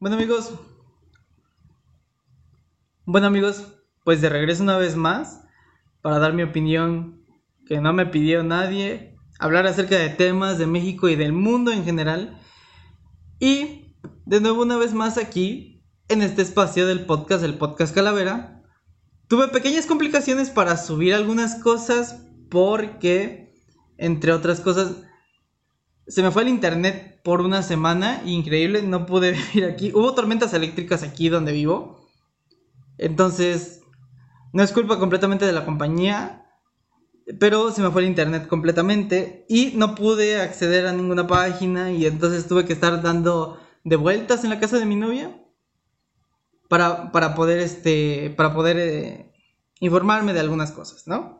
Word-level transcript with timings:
Bueno 0.00 0.14
amigos, 0.14 0.52
bueno 3.04 3.26
amigos, 3.26 3.74
pues 4.04 4.20
de 4.20 4.28
regreso 4.28 4.62
una 4.62 4.78
vez 4.78 4.94
más 4.94 5.42
para 6.02 6.20
dar 6.20 6.34
mi 6.34 6.44
opinión 6.44 7.24
que 7.66 7.80
no 7.80 7.92
me 7.92 8.06
pidió 8.06 8.44
nadie, 8.44 9.16
hablar 9.40 9.66
acerca 9.66 9.96
de 9.96 10.10
temas 10.10 10.56
de 10.56 10.68
México 10.68 11.08
y 11.08 11.16
del 11.16 11.32
mundo 11.32 11.72
en 11.72 11.84
general. 11.84 12.40
Y 13.40 13.96
de 14.24 14.40
nuevo 14.40 14.62
una 14.62 14.76
vez 14.76 14.94
más 14.94 15.18
aquí, 15.18 15.82
en 16.08 16.22
este 16.22 16.42
espacio 16.42 16.86
del 16.86 17.04
podcast, 17.04 17.42
el 17.42 17.58
podcast 17.58 17.92
Calavera, 17.92 18.62
tuve 19.26 19.48
pequeñas 19.48 19.86
complicaciones 19.86 20.48
para 20.48 20.76
subir 20.76 21.12
algunas 21.12 21.56
cosas 21.56 22.24
porque, 22.50 23.52
entre 23.96 24.30
otras 24.30 24.60
cosas, 24.60 25.07
se 26.08 26.22
me 26.22 26.30
fue 26.30 26.42
el 26.42 26.48
internet 26.48 27.20
por 27.22 27.42
una 27.42 27.62
semana, 27.62 28.22
increíble, 28.24 28.82
no 28.82 29.06
pude 29.06 29.32
vivir 29.52 29.64
aquí. 29.66 29.92
Hubo 29.94 30.14
tormentas 30.14 30.54
eléctricas 30.54 31.02
aquí 31.02 31.28
donde 31.28 31.52
vivo. 31.52 32.00
Entonces, 32.96 33.82
no 34.52 34.62
es 34.62 34.72
culpa 34.72 34.98
completamente 34.98 35.44
de 35.44 35.52
la 35.52 35.64
compañía, 35.64 36.46
pero 37.38 37.70
se 37.70 37.82
me 37.82 37.90
fue 37.90 38.02
el 38.02 38.08
internet 38.08 38.48
completamente 38.48 39.44
y 39.48 39.72
no 39.76 39.94
pude 39.94 40.40
acceder 40.40 40.86
a 40.86 40.92
ninguna 40.92 41.26
página 41.26 41.92
y 41.92 42.06
entonces 42.06 42.48
tuve 42.48 42.64
que 42.64 42.72
estar 42.72 43.02
dando 43.02 43.60
de 43.84 43.96
vueltas 43.96 44.44
en 44.44 44.50
la 44.50 44.58
casa 44.58 44.78
de 44.78 44.86
mi 44.86 44.96
novia 44.96 45.38
para, 46.68 47.12
para 47.12 47.34
poder, 47.34 47.58
este, 47.60 48.32
para 48.36 48.54
poder 48.54 48.78
eh, 48.78 49.32
informarme 49.80 50.32
de 50.32 50.40
algunas 50.40 50.72
cosas, 50.72 51.06
¿no? 51.06 51.37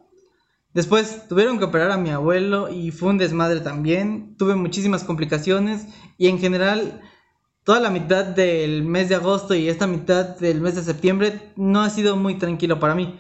Después 0.75 1.27
tuvieron 1.29 1.59
que 1.59 1.65
operar 1.65 1.91
a 1.91 1.97
mi 1.97 2.11
abuelo 2.11 2.69
y 2.69 2.91
fue 2.91 3.09
un 3.09 3.19
desmadre 3.19 3.61
también. 3.61 4.37
Tuve 4.37 4.55
muchísimas 4.55 5.05
complicaciones 5.05 5.87
y 6.19 6.29
en 6.29 6.39
general 6.39 7.01
toda 7.65 7.81
la 7.81 7.91
mitad 7.91 8.25
del 8.25 8.83
mes 8.83 9.09
de 9.09 9.15
agosto 9.15 9.55
y 9.55 9.69
esta 9.69 9.87
mitad 9.87 10.37
del 10.39 10.61
mes 10.61 10.75
de 10.75 10.83
septiembre 10.83 11.53
no 11.57 11.83
ha 11.83 11.91
sido 11.91 12.17
muy 12.17 12.39
tranquilo 12.39 12.79
para 12.81 12.95
mí. 12.95 13.19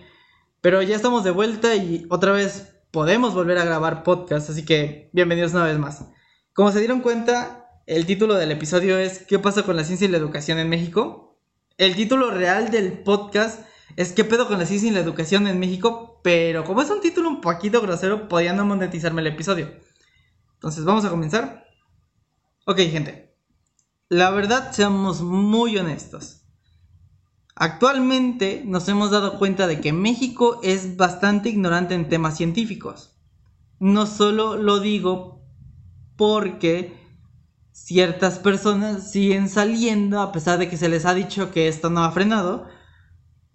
Pero 0.60 0.82
ya 0.82 0.96
estamos 0.96 1.24
de 1.24 1.30
vuelta 1.30 1.74
y 1.76 2.06
otra 2.10 2.32
vez 2.32 2.74
podemos 2.90 3.34
volver 3.34 3.58
a 3.58 3.64
grabar 3.64 4.02
podcast, 4.02 4.50
así 4.50 4.64
que 4.64 5.10
bienvenidos 5.12 5.52
una 5.52 5.64
vez 5.64 5.78
más. 5.78 6.04
Como 6.52 6.72
se 6.72 6.78
dieron 6.80 7.00
cuenta, 7.00 7.70
el 7.86 8.06
título 8.06 8.34
del 8.34 8.50
episodio 8.50 8.98
es 8.98 9.20
¿Qué 9.20 9.38
pasa 9.38 9.62
con 9.62 9.76
la 9.76 9.84
ciencia 9.84 10.06
y 10.06 10.10
la 10.10 10.18
educación 10.18 10.58
en 10.58 10.68
México? 10.68 11.38
El 11.76 11.94
título 11.94 12.30
real 12.30 12.70
del 12.70 12.92
podcast 12.92 13.66
es 13.96 14.12
¿Qué 14.12 14.24
pedo 14.24 14.48
con 14.48 14.58
la 14.58 14.66
ciencia 14.66 14.88
y 14.88 14.92
la 14.92 15.00
educación 15.00 15.46
en 15.46 15.58
México? 15.58 16.20
Pero 16.22 16.64
como 16.64 16.82
es 16.82 16.90
un 16.90 17.00
título 17.00 17.28
un 17.28 17.40
poquito 17.40 17.80
grosero, 17.80 18.28
podía 18.28 18.52
no 18.52 18.64
monetizarme 18.64 19.20
el 19.20 19.28
episodio. 19.28 19.70
Entonces, 20.54 20.84
vamos 20.84 21.04
a 21.04 21.10
comenzar. 21.10 21.64
Ok, 22.66 22.78
gente. 22.78 23.36
La 24.08 24.30
verdad, 24.30 24.72
seamos 24.72 25.20
muy 25.20 25.76
honestos. 25.76 26.42
Actualmente 27.54 28.62
nos 28.64 28.88
hemos 28.88 29.10
dado 29.10 29.38
cuenta 29.38 29.66
de 29.66 29.80
que 29.80 29.92
México 29.92 30.60
es 30.62 30.96
bastante 30.96 31.48
ignorante 31.48 31.94
en 31.94 32.08
temas 32.08 32.36
científicos. 32.36 33.18
No 33.80 34.06
solo 34.06 34.56
lo 34.56 34.78
digo 34.78 35.44
porque 36.16 36.96
ciertas 37.72 38.38
personas 38.38 39.10
siguen 39.10 39.48
saliendo 39.48 40.20
a 40.20 40.30
pesar 40.30 40.58
de 40.58 40.68
que 40.68 40.76
se 40.76 40.88
les 40.88 41.04
ha 41.04 41.14
dicho 41.14 41.50
que 41.50 41.68
esto 41.68 41.90
no 41.90 42.04
ha 42.04 42.12
frenado, 42.12 42.66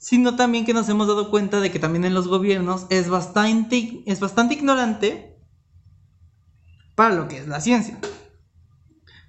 sino 0.03 0.35
también 0.35 0.65
que 0.65 0.73
nos 0.73 0.89
hemos 0.89 1.07
dado 1.07 1.31
cuenta 1.31 1.61
de 1.61 1.71
que 1.71 1.79
también 1.79 2.03
en 2.03 2.13
los 2.13 2.27
gobiernos 2.27 2.87
es 2.89 3.07
bastante, 3.07 4.03
es 4.05 4.19
bastante 4.19 4.53
ignorante 4.53 5.39
para 6.93 7.15
lo 7.15 7.29
que 7.29 7.37
es 7.37 7.47
la 7.47 7.61
ciencia. 7.61 7.97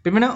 Primero, 0.02 0.34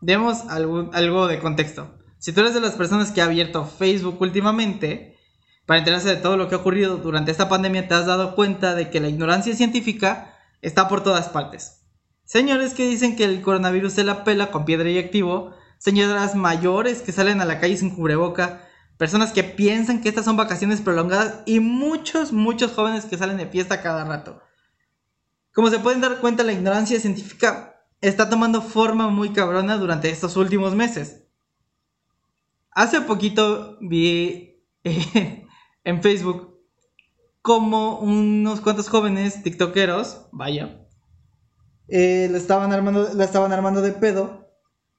demos 0.00 0.46
algo, 0.48 0.88
algo 0.94 1.26
de 1.26 1.38
contexto. 1.38 1.98
Si 2.16 2.32
tú 2.32 2.40
eres 2.40 2.54
de 2.54 2.62
las 2.62 2.76
personas 2.76 3.12
que 3.12 3.20
ha 3.20 3.26
abierto 3.26 3.66
Facebook 3.66 4.16
últimamente, 4.22 5.18
para 5.66 5.80
enterarse 5.80 6.08
de 6.08 6.16
todo 6.16 6.38
lo 6.38 6.48
que 6.48 6.54
ha 6.54 6.58
ocurrido 6.58 6.96
durante 6.96 7.30
esta 7.30 7.50
pandemia, 7.50 7.88
te 7.88 7.94
has 7.94 8.06
dado 8.06 8.34
cuenta 8.34 8.74
de 8.74 8.88
que 8.88 9.00
la 9.00 9.10
ignorancia 9.10 9.54
científica 9.54 10.34
está 10.62 10.88
por 10.88 11.02
todas 11.02 11.28
partes. 11.28 11.82
Señores 12.24 12.72
que 12.72 12.88
dicen 12.88 13.16
que 13.16 13.24
el 13.24 13.42
coronavirus 13.42 13.92
se 13.92 14.04
la 14.04 14.24
pela 14.24 14.50
con 14.50 14.64
piedra 14.64 14.88
y 14.88 14.98
activo, 14.98 15.52
señoras 15.76 16.34
mayores 16.36 17.02
que 17.02 17.12
salen 17.12 17.42
a 17.42 17.44
la 17.44 17.60
calle 17.60 17.76
sin 17.76 17.90
cubreboca, 17.90 18.64
personas 18.98 19.32
que 19.32 19.44
piensan 19.44 20.02
que 20.02 20.08
estas 20.08 20.24
son 20.24 20.36
vacaciones 20.36 20.80
prolongadas 20.82 21.42
y 21.46 21.60
muchos, 21.60 22.32
muchos 22.32 22.72
jóvenes 22.72 23.06
que 23.06 23.16
salen 23.16 23.38
de 23.38 23.46
fiesta 23.46 23.80
cada 23.80 24.04
rato. 24.04 24.42
Como 25.54 25.70
se 25.70 25.78
pueden 25.78 26.00
dar 26.00 26.20
cuenta, 26.20 26.44
la 26.44 26.52
ignorancia 26.52 27.00
científica 27.00 27.80
está 28.00 28.28
tomando 28.28 28.60
forma 28.60 29.08
muy 29.08 29.32
cabrona 29.32 29.76
durante 29.76 30.10
estos 30.10 30.36
últimos 30.36 30.74
meses. 30.74 31.24
Hace 32.72 33.00
poquito 33.00 33.78
vi 33.80 34.62
en 35.84 36.02
Facebook 36.02 36.58
como 37.40 38.00
unos 38.00 38.60
cuantos 38.60 38.88
jóvenes 38.88 39.42
tiktokeros, 39.42 40.26
vaya, 40.32 40.86
eh, 41.88 42.30
estaban 42.34 42.70
la 42.70 43.24
estaban 43.24 43.52
armando 43.52 43.80
de 43.80 43.92
pedo 43.92 44.50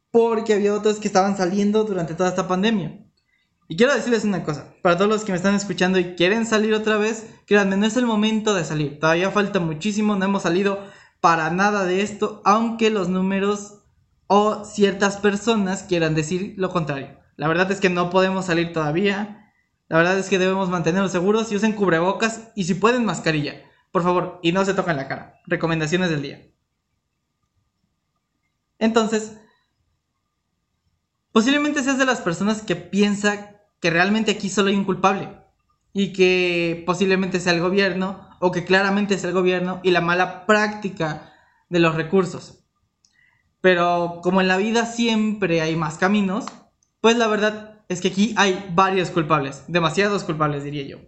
porque 0.09 0.53
había 0.53 0.73
otros 0.73 0.99
que 0.99 1.07
estaban 1.07 1.37
saliendo 1.37 1.83
durante 1.83 2.15
toda 2.15 2.29
esta 2.29 2.47
pandemia. 2.47 2.98
Y 3.71 3.77
quiero 3.77 3.93
decirles 3.93 4.23
una 4.23 4.43
cosa, 4.43 4.73
para 4.81 4.97
todos 4.97 5.11
los 5.11 5.23
que 5.23 5.31
me 5.31 5.35
están 5.35 5.53
escuchando 5.53 5.99
y 5.99 6.15
quieren 6.15 6.47
salir 6.47 6.73
otra 6.73 6.97
vez, 6.97 7.27
créanme, 7.45 7.77
no 7.77 7.85
es 7.85 7.95
el 7.97 8.07
momento 8.07 8.55
de 8.55 8.65
salir, 8.65 8.99
todavía 8.99 9.29
falta 9.29 9.59
muchísimo, 9.59 10.15
no 10.15 10.25
hemos 10.25 10.41
salido 10.41 10.83
para 11.21 11.51
nada 11.51 11.85
de 11.85 12.01
esto, 12.01 12.41
aunque 12.45 12.89
los 12.89 13.09
números 13.09 13.83
o 14.25 14.65
ciertas 14.65 15.17
personas 15.17 15.83
quieran 15.83 16.15
decir 16.15 16.55
lo 16.57 16.71
contrario. 16.71 17.19
La 17.35 17.47
verdad 17.47 17.71
es 17.71 17.79
que 17.79 17.91
no 17.91 18.09
podemos 18.09 18.45
salir 18.45 18.73
todavía, 18.73 19.53
la 19.87 19.97
verdad 19.97 20.17
es 20.17 20.29
que 20.29 20.39
debemos 20.39 20.69
mantenernos 20.69 21.11
seguros 21.11 21.51
y 21.51 21.55
usen 21.55 21.73
cubrebocas 21.73 22.49
y 22.55 22.63
si 22.63 22.73
pueden 22.73 23.05
mascarilla, 23.05 23.61
por 23.91 24.01
favor, 24.01 24.39
y 24.41 24.51
no 24.51 24.65
se 24.65 24.73
toquen 24.73 24.97
la 24.97 25.07
cara. 25.07 25.41
Recomendaciones 25.45 26.09
del 26.09 26.23
día. 26.23 26.47
Entonces, 28.79 29.37
posiblemente 31.31 31.83
seas 31.83 31.99
de 31.99 32.05
las 32.05 32.21
personas 32.21 32.63
que 32.63 32.75
piensa 32.75 33.58
que 33.79 33.89
realmente 33.89 34.31
aquí 34.31 34.49
solo 34.49 34.69
hay 34.69 34.75
un 34.75 34.85
culpable 34.85 35.29
y 35.93 36.13
que 36.13 36.83
posiblemente 36.85 37.39
sea 37.39 37.53
el 37.53 37.61
gobierno 37.61 38.29
o 38.39 38.51
que 38.51 38.65
claramente 38.65 39.15
es 39.15 39.23
el 39.23 39.33
gobierno 39.33 39.79
y 39.83 39.91
la 39.91 40.01
mala 40.01 40.45
práctica 40.45 41.33
de 41.69 41.79
los 41.79 41.95
recursos. 41.95 42.65
Pero 43.61 44.21
como 44.23 44.41
en 44.41 44.47
la 44.47 44.57
vida 44.57 44.85
siempre 44.85 45.61
hay 45.61 45.75
más 45.75 45.97
caminos, 45.97 46.45
pues 47.01 47.17
la 47.17 47.27
verdad 47.27 47.83
es 47.89 48.01
que 48.01 48.09
aquí 48.09 48.33
hay 48.37 48.71
varios 48.73 49.09
culpables, 49.09 49.63
demasiados 49.67 50.23
culpables 50.23 50.63
diría 50.63 50.83
yo. 50.83 50.99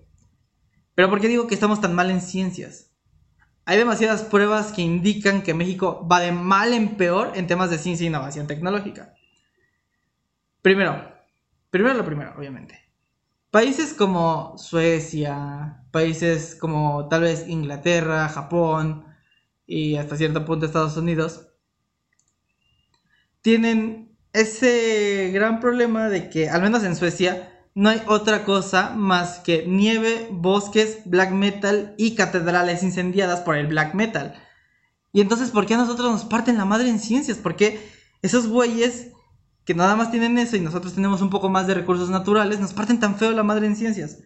Pero 0.96 1.10
¿por 1.10 1.22
qué 1.22 1.28
digo 1.28 1.48
que 1.48 1.54
estamos 1.54 1.80
tan 1.80 1.96
mal 1.96 2.12
en 2.12 2.22
ciencias? 2.22 2.92
Hay 3.66 3.78
demasiadas 3.78 4.24
pruebas 4.24 4.72
que 4.72 4.81
indican 4.81 5.44
que 5.44 5.54
México 5.54 6.06
va 6.12 6.20
de 6.20 6.31
mal 6.31 6.74
en 6.74 6.98
peor 6.98 7.34
en 7.36 7.48
temas 7.48 7.70
de 7.70 7.78
ciencia 7.78 8.04
e 8.04 8.08
innovación 8.08 8.48
tecnológica. 8.48 9.14
Primero, 10.62 11.11
Primero 11.72 11.96
lo 11.96 12.06
primero, 12.06 12.34
obviamente. 12.38 12.78
Países 13.50 13.94
como 13.94 14.58
Suecia, 14.58 15.84
países 15.92 16.56
como 16.56 17.08
tal 17.08 17.22
vez 17.22 17.48
Inglaterra, 17.48 18.30
Japón 18.30 19.06
y 19.66 19.96
hasta 19.96 20.18
cierto 20.18 20.46
punto 20.46 20.66
Estados 20.66 20.98
Unidos, 20.98 21.48
tienen 23.42 24.18
ese 24.34 25.31
gran 25.34 25.60
problema 25.60 26.10
de 26.10 26.30
que, 26.30 26.50
al 26.50 26.62
menos 26.62 26.84
en 26.84 26.96
Suecia, 26.96 27.52
no 27.74 27.90
hay 27.90 28.02
otra 28.08 28.44
cosa 28.44 28.92
más 28.92 29.40
que 29.40 29.66
nieve, 29.66 30.28
bosques, 30.30 31.00
black 31.06 31.31
metal 31.31 31.96
y 31.98 32.16
catedrales 32.16 32.84
incendiadas 32.84 33.42
por 33.42 33.56
el 33.56 33.68
black 33.68 33.94
metal. 33.94 34.36
Y 35.14 35.22
entonces, 35.22 35.52
¿por 35.52 35.66
qué 35.66 35.76
a 35.76 35.78
nosotros 35.78 36.12
nos 36.12 36.26
parten 36.26 36.58
la 36.58 36.66
madre 36.66 36.90
en 36.90 37.00
ciencias? 37.00 37.38
¿Por 37.38 37.56
qué 37.56 37.80
esos 38.22 38.48
güeyes 38.48 39.11
que 39.66 39.76
nada 39.76 39.96
más 39.96 40.12
tienen 40.12 40.38
eso 40.38 40.56
y 40.56 40.62
nosotros 40.62 40.94
tenemos 40.94 41.22
un 41.22 41.30
poco 41.30 41.50
más 41.50 41.68
de 41.68 41.74
recursos 41.74 42.10
naturales, 42.10 42.60
nos 42.60 42.74
parten 42.74 43.00
tan 43.00 43.16
feo 43.16 43.31
la 43.31 43.44
madre 43.44 43.68
en 43.68 43.75
ciencias. 43.75 44.19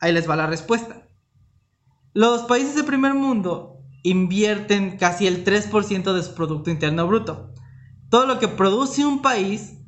Ahí 0.00 0.12
les 0.12 0.28
va 0.28 0.36
la 0.36 0.46
respuesta. 0.46 1.08
Los 2.12 2.42
países 2.42 2.74
de 2.74 2.84
primer 2.84 3.14
mundo 3.14 3.80
invierten 4.02 4.98
casi 4.98 5.26
el 5.26 5.44
3% 5.44 6.12
de 6.12 6.22
su 6.22 6.34
Producto 6.34 6.70
Interno 6.70 7.06
Bruto. 7.06 7.52
Todo 8.10 8.26
lo 8.26 8.38
que 8.38 8.48
produce 8.48 9.04
un 9.04 9.22
país 9.22 9.78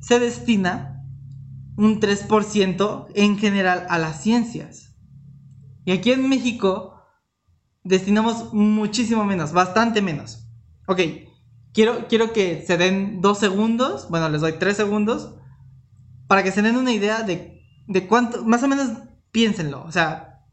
se 0.00 0.18
destina 0.18 1.02
un 1.76 2.00
3% 2.00 3.06
en 3.14 3.38
general 3.38 3.86
a 3.88 3.98
las 3.98 4.22
ciencias. 4.22 4.94
Y 5.84 5.92
aquí 5.92 6.10
en 6.10 6.28
México 6.28 7.00
destinamos 7.84 8.52
muchísimo 8.52 9.24
menos, 9.24 9.52
bastante 9.52 10.02
menos. 10.02 10.46
Ok, 10.86 11.00
Quiero, 11.72 12.08
quiero 12.08 12.32
que 12.32 12.64
se 12.66 12.76
den 12.76 13.20
dos 13.20 13.38
segundos, 13.38 14.08
bueno, 14.10 14.28
les 14.28 14.40
doy 14.40 14.54
tres 14.54 14.76
segundos, 14.76 15.34
para 16.26 16.42
que 16.42 16.50
se 16.50 16.62
den 16.62 16.76
una 16.76 16.92
idea 16.92 17.22
de, 17.22 17.62
de 17.86 18.06
cuánto, 18.08 18.44
más 18.44 18.62
o 18.62 18.68
menos 18.68 18.88
piénsenlo, 19.30 19.84
o 19.84 19.92
sea, 19.92 20.44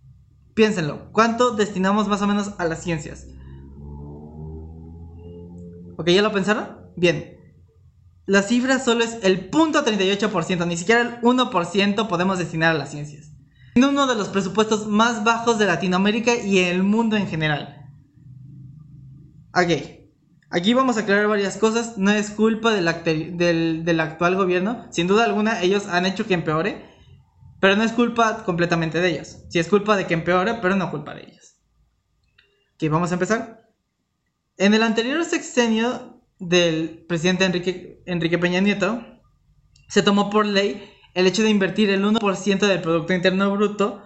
piénsenlo, 0.53 1.11
cuánto 1.11 1.51
destinamos 1.51 2.07
más 2.07 2.21
o 2.21 2.27
menos 2.27 2.53
a 2.59 2.65
las 2.65 2.83
ciencias. 2.83 3.27
Ok, 5.97 6.09
¿ya 6.09 6.21
lo 6.21 6.31
pensaron? 6.31 6.77
Bien. 6.95 7.35
la 8.27 8.41
cifra 8.43 8.79
solo 8.79 9.03
es 9.03 9.19
el 9.23 9.49
0.38%, 9.49 10.67
ni 10.67 10.77
siquiera 10.77 11.01
el 11.01 11.21
1% 11.21 12.07
podemos 12.07 12.37
destinar 12.37 12.75
a 12.75 12.77
las 12.77 12.91
ciencias. 12.91 13.31
En 13.75 13.83
uno 13.83 14.05
de 14.05 14.15
los 14.15 14.29
presupuestos 14.29 14.87
más 14.87 15.23
bajos 15.23 15.57
de 15.57 15.65
Latinoamérica 15.65 16.35
y 16.35 16.59
el 16.59 16.83
mundo 16.83 17.15
en 17.15 17.27
general. 17.27 17.89
Ok, 19.53 19.96
aquí 20.49 20.73
vamos 20.73 20.97
a 20.97 21.01
aclarar 21.01 21.27
varias 21.27 21.57
cosas. 21.57 21.97
No 21.97 22.11
es 22.11 22.29
culpa 22.31 22.73
del, 22.73 22.87
actual 23.99 24.35
gobierno. 24.35 24.87
Sin 24.91 25.07
duda 25.07 25.25
alguna, 25.25 25.61
ellos 25.61 25.87
han 25.87 26.05
hecho 26.05 26.25
que 26.25 26.33
empeore. 26.33 26.85
Pero 27.59 27.75
no 27.75 27.83
es 27.83 27.91
culpa 27.91 28.43
completamente 28.43 29.01
de 29.01 29.09
ellos. 29.09 29.43
Sí 29.49 29.59
es 29.59 29.67
culpa 29.67 29.97
de 29.97 30.05
que 30.05 30.13
empeore, 30.13 30.55
pero 30.61 30.75
no 30.75 30.91
culpa 30.91 31.15
de 31.15 31.23
ellos. 31.23 31.57
Ok, 32.75 32.89
vamos 32.91 33.11
a 33.11 33.15
empezar. 33.15 33.67
En 34.57 34.73
el 34.73 34.83
anterior 34.83 35.23
sexenio 35.25 36.21
del 36.39 37.05
presidente 37.07 37.45
Enrique, 37.45 38.03
Enrique 38.05 38.37
Peña 38.37 38.59
Nieto, 38.59 39.03
se 39.87 40.03
tomó 40.03 40.29
por 40.29 40.45
ley 40.45 40.91
el 41.15 41.25
hecho 41.25 41.41
de 41.41 41.49
invertir 41.49 41.89
el 41.89 42.05
1% 42.05 42.59
del 42.59 42.81
Producto 42.81 43.13
Interno 43.13 43.51
Bruto 43.55 44.03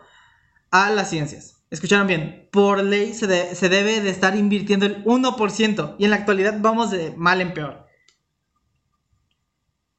a 0.72 0.90
las 0.92 1.10
ciencias. 1.10 1.61
Escucharon 1.72 2.06
bien, 2.06 2.50
por 2.52 2.84
ley 2.84 3.14
se, 3.14 3.28
debe 3.28 4.02
de 4.02 4.10
estar 4.10 4.36
invirtiendo 4.36 4.86
el 4.86 5.06
1% 5.06 5.96
y 5.98 6.04
en 6.04 6.10
la 6.10 6.18
actualidad 6.18 6.58
vamos 6.60 6.92
de 6.92 7.14
mal 7.16 7.40
en 7.40 7.54
peor. 7.54 7.88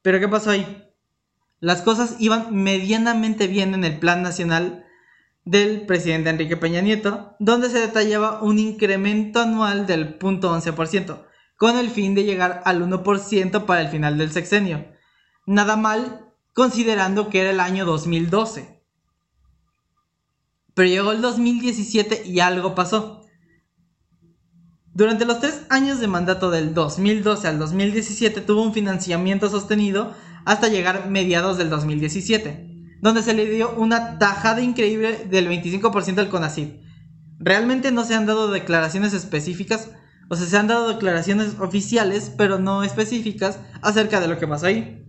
Pero 0.03 0.21
¿qué 0.21 0.29
pasó 0.29 0.51
ahí? 0.51 0.87
Las 1.61 1.81
cosas 1.81 2.17
iban 2.19 2.55
medianamente 2.55 3.47
bien 3.47 3.73
en 3.73 3.85
el 3.85 3.99
Plan 3.99 4.23
Nacional 4.23 4.85
del 5.47 5.87
presidente 5.87 6.29
Enrique 6.29 6.59
Peña 6.59 6.83
Nieto, 6.83 7.37
donde 7.39 7.71
se 7.71 7.81
detallaba 7.81 8.43
un 8.43 8.59
incremento 8.59 9.41
anual 9.41 9.87
del 9.87 10.19
0.11%, 10.19 11.25
con 11.57 11.79
el 11.79 11.89
fin 11.89 12.15
de 12.15 12.25
llegar 12.25 12.61
al 12.67 12.83
1% 12.83 13.65
para 13.65 13.81
el 13.81 13.89
final 13.89 14.19
del 14.19 14.31
sexenio. 14.31 14.85
Nada 15.47 15.77
mal 15.77 16.33
considerando 16.53 17.31
que 17.31 17.41
era 17.41 17.51
el 17.51 17.61
año 17.61 17.87
2012. 17.87 18.82
Pero 20.75 20.89
llegó 20.89 21.13
el 21.13 21.23
2017 21.23 22.23
y 22.27 22.41
algo 22.41 22.75
pasó. 22.75 23.27
Durante 24.95 25.25
los 25.25 25.41
tres 25.41 25.63
años 25.71 26.01
de 26.01 26.07
mandato 26.07 26.51
del 26.51 26.75
2012 26.75 27.49
al 27.49 27.59
2017 27.59 28.41
tuvo 28.43 28.63
un 28.63 28.75
financiamiento 28.75 29.49
sostenido 29.49 30.13
hasta 30.45 30.69
llegar 30.69 31.09
mediados 31.09 31.57
del 31.57 31.71
2017 31.71 32.73
donde 33.03 33.23
se 33.23 33.35
le 33.35 33.51
dio 33.51 33.75
una 33.75 34.19
tajada 34.19 34.63
increíble 34.63 35.27
del 35.29 35.49
25% 35.49 36.19
al 36.19 36.31
CONACYT. 36.31 36.81
Realmente 37.41 37.91
no 37.91 38.05
se 38.05 38.15
han 38.15 38.27
dado 38.27 38.49
declaraciones 38.49 39.13
específicas, 39.13 39.91
o 40.31 40.37
sea, 40.37 40.47
se 40.47 40.57
han 40.57 40.69
dado 40.69 40.89
declaraciones 40.89 41.57
oficiales, 41.59 42.33
pero 42.39 42.61
no 42.61 42.85
específicas 42.85 43.59
acerca 43.83 44.21
de 44.21 44.29
lo 44.29 44.39
que 44.39 44.47
pasó 44.47 44.67
ahí. 44.67 45.05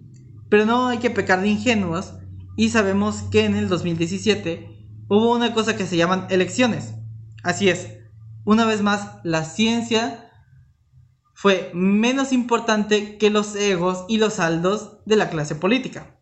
Pero 0.50 0.65
no 0.65 0.88
hay 0.88 0.98
que 0.98 1.12
pecar 1.12 1.42
de 1.42 1.50
ingenuos 1.50 2.15
y 2.57 2.69
sabemos 2.69 3.21
que 3.31 3.45
en 3.45 3.56
el 3.56 3.69
2017 3.69 4.72
hubo 5.18 5.33
una 5.33 5.54
cosa 5.54 5.75
que 5.75 5.86
se 5.86 5.98
llaman 5.98 6.27
elecciones. 6.30 6.94
Así 7.44 7.69
es, 7.69 8.00
una 8.45 8.65
vez 8.65 8.81
más, 8.81 9.19
la 9.24 9.45
ciencia 9.45 10.31
fue 11.33 11.71
menos 11.74 12.31
importante 12.31 13.18
que 13.18 13.30
los 13.30 13.56
egos 13.56 14.06
y 14.07 14.18
los 14.18 14.36
saldos 14.36 14.98
de 15.06 15.15
la 15.15 15.30
clase 15.30 15.56
política. 15.56 16.19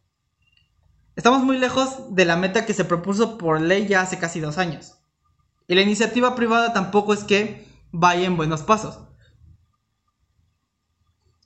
Estamos 1.16 1.44
muy 1.44 1.58
lejos 1.58 2.16
de 2.16 2.26
la 2.26 2.36
meta 2.36 2.66
que 2.66 2.74
se 2.74 2.86
propuso 2.86 3.38
por 3.38 3.62
ley 3.62 3.88
ya 3.88 4.02
hace 4.02 4.18
casi 4.18 4.40
dos 4.40 4.58
años. 4.58 4.98
Y 5.68 5.76
la 5.76 5.82
iniciativa 5.82 6.36
privada 6.36 6.74
tampoco 6.74 7.14
es 7.14 7.24
que 7.24 7.68
vaya 7.92 8.26
en 8.26 8.38
buenos 8.38 8.64
pasos. 8.64 9.00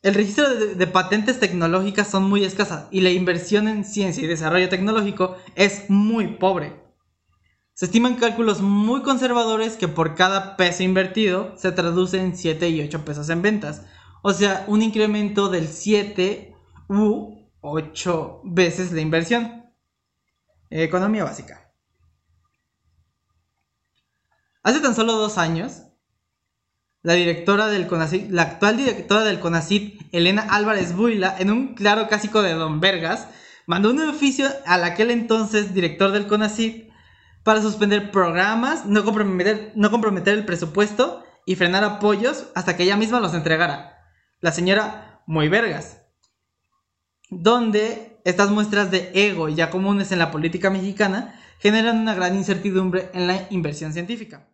El 0.01 0.13
registro 0.13 0.47
de, 0.49 0.87
patentes 0.87 1.39
tecnológicas 1.39 2.07
son 2.07 2.29
muy 2.29 2.43
escasas 2.43 2.85
y 2.91 3.01
la 3.01 3.09
inversión 3.09 3.67
en 3.67 3.83
ciencia 3.83 4.23
y 4.23 4.27
desarrollo 4.27 4.69
tecnológico 4.69 5.35
es 5.55 5.89
muy 5.89 6.37
pobre. 6.37 6.84
Se 7.75 7.83
estiman 7.83 8.15
cálculos 8.15 8.61
muy 8.61 9.01
conservadores 9.01 9.75
que 9.75 9.89
por 9.89 10.15
cada 10.15 10.55
peso 10.55 10.81
invertido 10.81 11.57
se 11.57 11.73
traduce 11.73 12.17
en 12.21 12.37
7 12.37 12.69
y 12.69 12.79
8 12.79 13.03
pesos 13.03 13.29
en 13.29 13.41
ventas. 13.41 13.81
O 14.21 14.31
sea, 14.31 14.63
un 14.67 14.81
incremento 14.81 15.49
del 15.49 15.67
7 15.67 16.55
u 16.87 17.35
8 17.59 18.41
veces 18.45 18.93
la 18.93 19.01
inversión. 19.01 19.65
Economía 20.69 21.25
básica. 21.25 21.69
Hace 24.63 24.79
tan 24.79 24.95
solo 24.95 25.17
dos 25.17 25.37
años, 25.37 25.83
la 27.01 27.11
directora 27.11 27.67
del 27.67 27.89
la 28.29 28.41
actual 28.43 28.77
directora 28.77 29.25
del 29.25 29.41
CONACIT, 29.41 30.01
Elena 30.13 30.47
Álvarez 30.49 30.95
Buila, 30.95 31.35
en 31.37 31.51
un 31.51 31.75
claro 31.75 32.07
cásico 32.07 32.41
de 32.41 32.53
Don 32.53 32.79
Vergas, 32.79 33.27
mandó 33.67 33.89
un 33.89 33.99
oficio 33.99 34.47
al 34.65 34.85
aquel 34.85 35.11
entonces 35.11 35.73
director 35.73 36.13
del 36.13 36.27
CONACIT 36.27 36.85
para 37.45 37.61
suspender 37.61 38.11
programas, 38.11 38.85
no 38.85 39.05
comprometer, 39.05 39.71
no 39.75 39.89
comprometer 39.89 40.33
el 40.33 40.45
presupuesto 40.45 41.23
y 41.45 41.55
frenar 41.55 41.85
apoyos 41.85 42.47
hasta 42.55 42.75
que 42.75 42.83
ella 42.83 42.97
misma 42.97 43.21
los 43.21 43.33
entregara. 43.33 44.03
La 44.41 44.51
señora 44.51 45.21
Muy 45.25 45.47
Vergas 45.47 46.01
donde 47.29 48.21
estas 48.23 48.51
muestras 48.51 48.91
de 48.91 49.11
ego 49.13 49.49
ya 49.49 49.69
comunes 49.69 50.11
en 50.11 50.19
la 50.19 50.31
política 50.31 50.69
mexicana 50.69 51.39
generan 51.59 51.99
una 51.99 52.13
gran 52.13 52.35
incertidumbre 52.35 53.09
en 53.13 53.27
la 53.27 53.47
inversión 53.49 53.93
científica. 53.93 54.49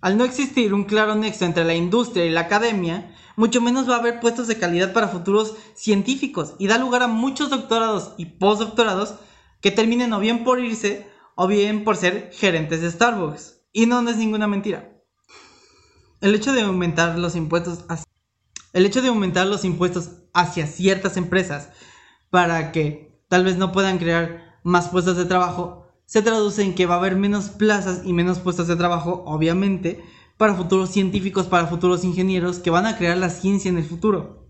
Al 0.00 0.16
no 0.16 0.24
existir 0.24 0.72
un 0.72 0.84
claro 0.84 1.14
nexo 1.14 1.44
entre 1.44 1.64
la 1.64 1.74
industria 1.74 2.24
y 2.26 2.30
la 2.30 2.42
academia, 2.42 3.14
mucho 3.34 3.60
menos 3.60 3.88
va 3.88 3.96
a 3.96 3.98
haber 3.98 4.20
puestos 4.20 4.46
de 4.46 4.58
calidad 4.58 4.92
para 4.92 5.08
futuros 5.08 5.56
científicos 5.74 6.54
y 6.58 6.68
da 6.68 6.78
lugar 6.78 7.02
a 7.02 7.08
muchos 7.08 7.50
doctorados 7.50 8.12
y 8.16 8.26
postdoctorados 8.26 9.16
que 9.66 9.72
terminen 9.72 10.12
o 10.12 10.20
bien 10.20 10.44
por 10.44 10.60
irse 10.60 11.08
o 11.34 11.48
bien 11.48 11.82
por 11.82 11.96
ser 11.96 12.30
gerentes 12.32 12.82
de 12.82 12.88
Starbucks. 12.88 13.62
Y 13.72 13.86
no, 13.86 14.08
es 14.08 14.16
ninguna 14.16 14.46
mentira. 14.46 14.96
El 16.20 16.36
hecho 16.36 16.52
de 16.52 16.60
aumentar 16.60 17.18
los 17.18 17.34
impuestos 17.34 17.84
el 18.72 18.86
hecho 18.86 19.02
de 19.02 19.08
aumentar 19.08 19.44
los 19.48 19.64
impuestos 19.64 20.22
hacia 20.32 20.68
ciertas 20.68 21.16
empresas 21.16 21.70
para 22.30 22.70
que 22.70 23.20
tal 23.26 23.42
vez 23.42 23.56
no 23.56 23.72
puedan 23.72 23.98
crear 23.98 24.60
más 24.62 24.90
puestos 24.90 25.16
de 25.16 25.24
trabajo 25.24 25.88
se 26.04 26.22
traduce 26.22 26.62
en 26.62 26.76
que 26.76 26.86
va 26.86 26.94
a 26.94 26.98
haber 26.98 27.16
menos 27.16 27.48
plazas 27.48 28.02
y 28.04 28.12
menos 28.12 28.38
puestos 28.38 28.68
de 28.68 28.76
trabajo, 28.76 29.24
obviamente, 29.26 30.00
para 30.36 30.54
futuros 30.54 30.90
científicos, 30.90 31.48
para 31.48 31.66
futuros 31.66 32.04
ingenieros 32.04 32.60
que 32.60 32.70
van 32.70 32.86
a 32.86 32.96
crear 32.96 33.18
la 33.18 33.30
ciencia 33.30 33.68
en 33.68 33.78
el 33.78 33.84
futuro. 33.84 34.46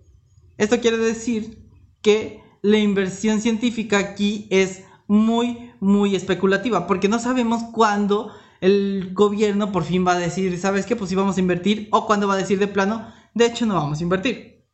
Esto 0.58 0.78
quiere 0.78 0.98
decir 0.98 1.70
que 2.02 2.42
la 2.60 2.76
inversión 2.76 3.40
científica 3.40 3.96
aquí 3.96 4.46
es 4.50 4.82
muy, 5.06 5.72
muy 5.80 6.14
especulativa, 6.16 6.86
porque 6.86 7.08
no 7.08 7.18
sabemos 7.18 7.62
cuándo 7.72 8.32
el 8.60 9.10
gobierno 9.12 9.72
por 9.72 9.84
fin 9.84 10.06
va 10.06 10.12
a 10.12 10.18
decir, 10.18 10.58
¿sabes 10.58 10.86
qué? 10.86 10.96
Pues 10.96 11.10
sí 11.10 11.16
vamos 11.16 11.36
a 11.36 11.40
invertir, 11.40 11.88
o 11.92 12.06
cuándo 12.06 12.26
va 12.26 12.34
a 12.34 12.38
decir 12.38 12.58
de 12.58 12.68
plano, 12.68 13.06
de 13.34 13.46
hecho, 13.46 13.66
no 13.66 13.74
vamos 13.74 14.00
a 14.00 14.02
invertir. 14.02 14.64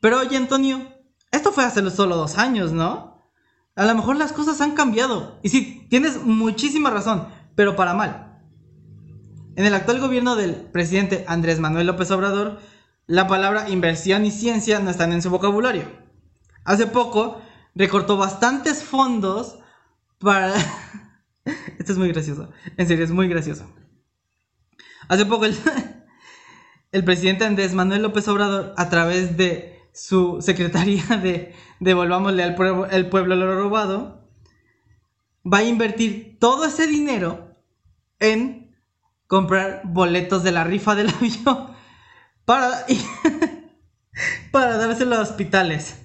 Pero 0.00 0.18
oye, 0.18 0.36
Antonio, 0.36 0.80
esto 1.30 1.52
fue 1.52 1.64
hace 1.64 1.88
solo 1.90 2.16
dos 2.16 2.36
años, 2.36 2.72
¿no? 2.72 3.22
A 3.76 3.84
lo 3.84 3.94
mejor 3.94 4.16
las 4.16 4.32
cosas 4.32 4.60
han 4.60 4.72
cambiado. 4.72 5.38
Y 5.42 5.50
sí, 5.50 5.86
tienes 5.88 6.22
muchísima 6.24 6.90
razón, 6.90 7.28
pero 7.54 7.76
para 7.76 7.94
mal. 7.94 8.40
En 9.56 9.66
el 9.66 9.74
actual 9.74 10.00
gobierno 10.00 10.36
del 10.36 10.54
presidente 10.54 11.24
Andrés 11.28 11.60
Manuel 11.60 11.86
López 11.86 12.10
Obrador, 12.10 12.60
la 13.06 13.26
palabra 13.26 13.68
inversión 13.68 14.24
y 14.24 14.30
ciencia 14.30 14.80
no 14.80 14.90
están 14.90 15.12
en 15.12 15.22
su 15.22 15.30
vocabulario. 15.30 15.84
Hace 16.64 16.86
poco 16.86 17.40
recortó 17.74 18.16
bastantes 18.16 18.82
fondos 18.82 19.58
para... 20.18 20.54
Esto 21.78 21.92
es 21.92 21.98
muy 21.98 22.08
gracioso. 22.08 22.50
En 22.76 22.86
serio, 22.86 23.04
es 23.04 23.10
muy 23.10 23.28
gracioso. 23.28 23.70
Hace 25.08 25.26
poco 25.26 25.46
el 25.46 25.56
el 26.92 27.04
presidente 27.04 27.44
Andrés 27.44 27.74
Manuel 27.74 28.02
López 28.02 28.26
Obrador, 28.28 28.74
a 28.76 28.88
través 28.88 29.36
de 29.36 29.78
su 29.92 30.40
secretaría 30.40 31.04
de 31.22 31.54
Devolvámosle 31.80 32.42
al 32.42 32.54
pueblo, 32.54 32.86
el 32.86 33.08
pueblo 33.08 33.36
lo 33.36 33.54
robado, 33.54 34.28
va 35.50 35.58
a 35.58 35.64
invertir 35.64 36.38
todo 36.38 36.66
ese 36.66 36.86
dinero 36.86 37.56
en 38.18 38.76
comprar 39.26 39.82
boletos 39.84 40.42
de 40.42 40.52
la 40.52 40.64
rifa 40.64 40.94
del 40.94 41.08
avión 41.08 41.74
para, 42.44 42.84
para 44.50 44.76
dárselo 44.76 45.16
a 45.16 45.20
hospitales. 45.20 46.04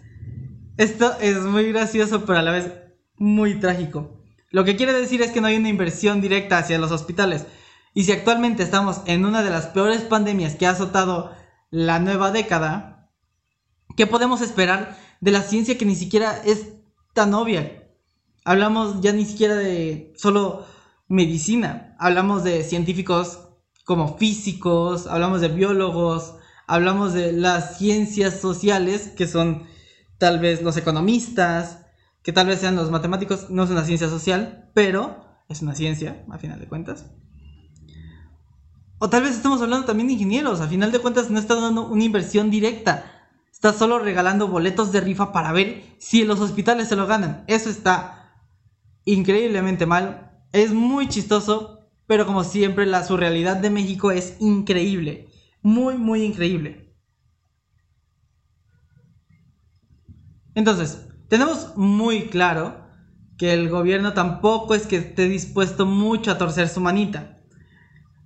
Esto 0.77 1.15
es 1.21 1.37
muy 1.41 1.71
gracioso, 1.71 2.25
pero 2.25 2.39
a 2.39 2.41
la 2.41 2.51
vez 2.51 2.71
muy 3.17 3.59
trágico. 3.59 4.21
Lo 4.51 4.65
que 4.65 4.75
quiere 4.75 4.91
decir 4.91 5.21
es 5.21 5.31
que 5.31 5.39
no 5.39 5.47
hay 5.47 5.55
una 5.55 5.69
inversión 5.69 6.19
directa 6.19 6.57
hacia 6.57 6.77
los 6.79 6.91
hospitales, 6.91 7.45
y 7.93 8.03
si 8.03 8.11
actualmente 8.11 8.61
estamos 8.61 9.01
en 9.05 9.23
una 9.23 9.41
de 9.41 9.49
las 9.51 9.67
peores 9.67 10.01
pandemias 10.01 10.55
que 10.55 10.67
ha 10.67 10.71
azotado 10.71 11.31
la 11.71 11.99
nueva 11.99 12.31
década, 12.31 13.09
¿qué 13.95 14.05
podemos 14.05 14.41
esperar 14.41 14.97
de 15.21 15.31
la 15.31 15.43
ciencia 15.43 15.77
que 15.77 15.85
ni 15.85 15.95
siquiera 15.95 16.41
es 16.43 16.73
tan 17.13 17.33
obvia? 17.33 17.89
Hablamos 18.43 18.99
ya 18.99 19.13
ni 19.13 19.23
siquiera 19.23 19.55
de 19.55 20.13
solo 20.17 20.65
medicina, 21.07 21.95
hablamos 21.99 22.43
de 22.43 22.63
científicos 22.63 23.39
como 23.85 24.17
físicos, 24.17 25.07
hablamos 25.07 25.39
de 25.39 25.47
biólogos, 25.47 26.35
hablamos 26.67 27.13
de 27.13 27.31
las 27.31 27.77
ciencias 27.77 28.41
sociales, 28.41 29.13
que 29.15 29.27
son 29.27 29.63
tal 30.17 30.39
vez 30.39 30.61
los 30.61 30.77
economistas, 30.77 31.85
que 32.23 32.33
tal 32.33 32.47
vez 32.47 32.59
sean 32.59 32.75
los 32.75 32.91
matemáticos, 32.91 33.49
no 33.49 33.63
es 33.63 33.69
una 33.69 33.85
ciencia 33.85 34.09
social, 34.09 34.71
pero 34.73 35.25
es 35.47 35.61
una 35.61 35.75
ciencia, 35.75 36.25
a 36.29 36.37
final 36.37 36.59
de 36.59 36.67
cuentas. 36.67 37.05
O 38.97 39.09
tal 39.09 39.23
vez 39.23 39.35
estamos 39.35 39.61
hablando 39.61 39.85
también 39.85 40.07
de 40.07 40.13
ingenieros, 40.13 40.61
a 40.61 40.67
final 40.67 40.91
de 40.91 40.99
cuentas 40.99 41.29
no 41.29 41.37
está 41.37 41.55
dando 41.55 41.87
una 41.87 42.03
inversión 42.03 42.49
directa, 42.49 43.11
está 43.51 43.73
solo 43.73 43.99
regalando 43.99 44.47
boletos 44.47 44.91
de 44.91 45.01
rifa 45.01 45.31
para 45.31 45.51
ver 45.51 45.83
si 45.99 46.23
los 46.23 46.39
hospitales 46.39 46.87
se 46.87 46.95
lo 46.95 47.05
ganan. 47.05 47.43
Eso 47.47 47.69
está 47.69 48.33
increíblemente 49.03 49.85
mal, 49.85 50.31
es 50.51 50.73
muy 50.73 51.09
chistoso, 51.09 51.89
pero 52.07 52.25
como 52.25 52.43
siempre 52.43 52.85
la 52.85 53.03
surrealidad 53.03 53.57
de 53.57 53.69
México 53.69 54.11
es 54.11 54.37
increíble, 54.39 55.27
muy, 55.61 55.97
muy 55.97 56.23
increíble. 56.23 56.84
Entonces, 60.55 61.05
tenemos 61.27 61.75
muy 61.75 62.27
claro 62.29 62.85
que 63.37 63.53
el 63.53 63.69
gobierno 63.69 64.13
tampoco 64.13 64.73
es 64.73 64.87
que 64.87 64.95
esté 64.95 65.27
dispuesto 65.27 65.85
mucho 65.85 66.31
a 66.31 66.37
torcer 66.37 66.69
su 66.69 66.79
manita. 66.79 67.37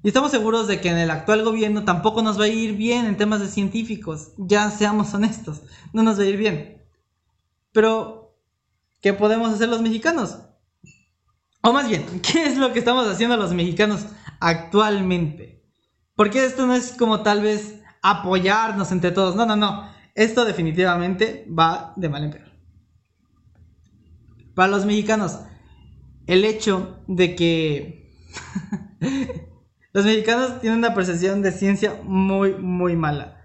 Y 0.03 0.07
estamos 0.07 0.31
seguros 0.31 0.67
de 0.67 0.79
que 0.79 0.89
en 0.89 0.98
el 0.98 1.12
actual 1.12 1.43
gobierno 1.43 1.83
tampoco 1.83 2.21
nos 2.21 2.39
va 2.39 2.45
a 2.45 2.50
ir 2.50 2.77
bien 2.77 3.05
en 3.05 3.17
temas 3.17 3.41
de 3.41 3.48
científicos. 3.48 4.31
Ya 4.38 4.69
seamos 4.71 5.13
honestos, 5.13 5.62
no 5.91 6.03
nos 6.03 6.17
va 6.19 6.24
a 6.24 6.27
ir 6.27 6.38
bien. 6.38 6.83
Pero, 7.74 8.38
¿qué 9.01 9.13
podemos 9.13 9.51
hacer 9.51 9.67
los 9.67 9.81
mexicanos? 9.81 10.38
O 11.62 11.74
más 11.74 11.89
bien, 11.89 12.05
¿qué 12.21 12.45
es 12.45 12.57
lo 12.57 12.71
que 12.71 12.79
estamos 12.79 13.07
haciendo 13.07 13.36
los 13.36 13.53
mexicanos 13.53 14.05
actualmente? 14.39 15.65
Porque 16.15 16.45
esto 16.45 16.65
no 16.65 16.74
es 16.75 16.93
como 16.93 17.21
tal 17.21 17.41
vez 17.41 17.81
apoyarnos 18.01 18.91
entre 18.91 19.12
todos. 19.12 19.36
No, 19.36 19.45
no, 19.45 19.55
no. 19.55 19.88
Esto 20.15 20.45
definitivamente 20.45 21.45
va 21.47 21.93
de 21.95 22.09
mal 22.09 22.23
en 22.23 22.31
peor. 22.31 22.49
Para 24.53 24.71
los 24.71 24.85
mexicanos, 24.85 25.39
el 26.27 26.45
hecho 26.45 26.99
de 27.07 27.35
que 27.35 28.11
los 29.93 30.05
mexicanos 30.05 30.59
tienen 30.61 30.79
una 30.79 30.93
percepción 30.93 31.41
de 31.41 31.51
ciencia 31.51 31.99
muy, 32.03 32.53
muy 32.55 32.95
mala. 32.95 33.41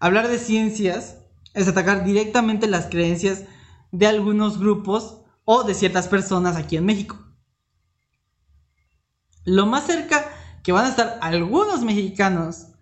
Hablar 0.00 0.28
de 0.28 0.38
ciencias 0.38 1.18
es 1.54 1.68
atacar 1.68 2.04
directamente 2.04 2.66
las 2.66 2.86
creencias 2.86 3.44
de 3.92 4.06
algunos 4.06 4.58
grupos 4.58 5.22
o 5.44 5.62
de 5.64 5.74
ciertas 5.74 6.08
personas 6.08 6.56
aquí 6.56 6.76
en 6.76 6.84
México. 6.84 7.18
Lo 9.44 9.64
más 9.66 9.86
cerca 9.86 10.28
que 10.62 10.72
van 10.72 10.86
a 10.86 10.90
estar 10.90 11.18
algunos 11.22 11.82
mexicanos 11.82 12.72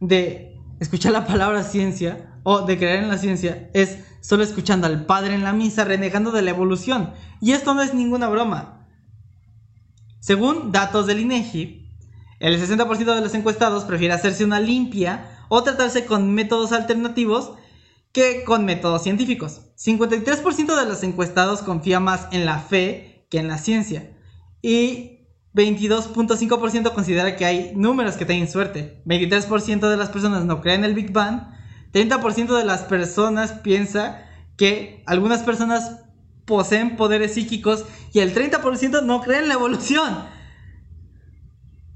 de 0.00 0.51
escuchar 0.82 1.12
la 1.12 1.26
palabra 1.26 1.62
ciencia 1.62 2.40
o 2.42 2.62
de 2.62 2.76
creer 2.76 3.02
en 3.02 3.08
la 3.08 3.18
ciencia 3.18 3.70
es 3.72 3.98
solo 4.20 4.42
escuchando 4.42 4.86
al 4.86 5.06
padre 5.06 5.34
en 5.34 5.44
la 5.44 5.52
misa 5.52 5.84
renegando 5.84 6.32
de 6.32 6.42
la 6.42 6.50
evolución. 6.50 7.12
Y 7.40 7.52
esto 7.52 7.74
no 7.74 7.82
es 7.82 7.94
ninguna 7.94 8.28
broma. 8.28 8.86
Según 10.20 10.72
datos 10.72 11.06
del 11.06 11.20
INEGI, 11.20 11.88
el 12.40 12.60
60% 12.60 13.14
de 13.14 13.20
los 13.20 13.34
encuestados 13.34 13.84
prefiere 13.84 14.14
hacerse 14.14 14.44
una 14.44 14.60
limpia 14.60 15.44
o 15.48 15.62
tratarse 15.62 16.04
con 16.04 16.34
métodos 16.34 16.72
alternativos 16.72 17.52
que 18.12 18.44
con 18.44 18.64
métodos 18.64 19.02
científicos. 19.02 19.62
53% 19.78 20.76
de 20.76 20.86
los 20.86 21.02
encuestados 21.02 21.62
confía 21.62 22.00
más 22.00 22.26
en 22.32 22.44
la 22.44 22.58
fe 22.58 23.26
que 23.30 23.38
en 23.38 23.48
la 23.48 23.58
ciencia. 23.58 24.16
Y 24.60 25.21
22.5% 25.54 26.92
considera 26.92 27.36
que 27.36 27.44
hay 27.44 27.72
números 27.74 28.16
que 28.16 28.26
tienen 28.26 28.48
suerte. 28.48 29.02
23% 29.04 29.90
de 29.90 29.96
las 29.96 30.08
personas 30.08 30.44
no 30.44 30.60
creen 30.60 30.80
en 30.80 30.84
el 30.86 30.94
Big 30.94 31.12
Bang 31.12 31.52
30% 31.92 32.56
de 32.56 32.64
las 32.64 32.82
personas 32.82 33.52
piensa 33.52 34.24
que 34.56 35.02
algunas 35.06 35.42
personas 35.42 36.00
poseen 36.46 36.96
poderes 36.96 37.34
psíquicos 37.34 37.84
y 38.12 38.20
el 38.20 38.34
30% 38.34 39.02
no 39.04 39.20
cree 39.20 39.40
en 39.40 39.48
la 39.48 39.54
evolución. 39.54 40.24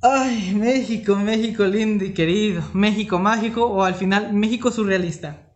Ay, 0.03 0.55
México, 0.55 1.17
México 1.17 1.65
lindo 1.65 2.05
y 2.05 2.13
querido, 2.13 2.63
México 2.75 3.19
mágico 3.19 3.65
o 3.65 3.83
al 3.83 3.95
final 3.95 4.35
México 4.35 4.71
surrealista. 4.71 5.55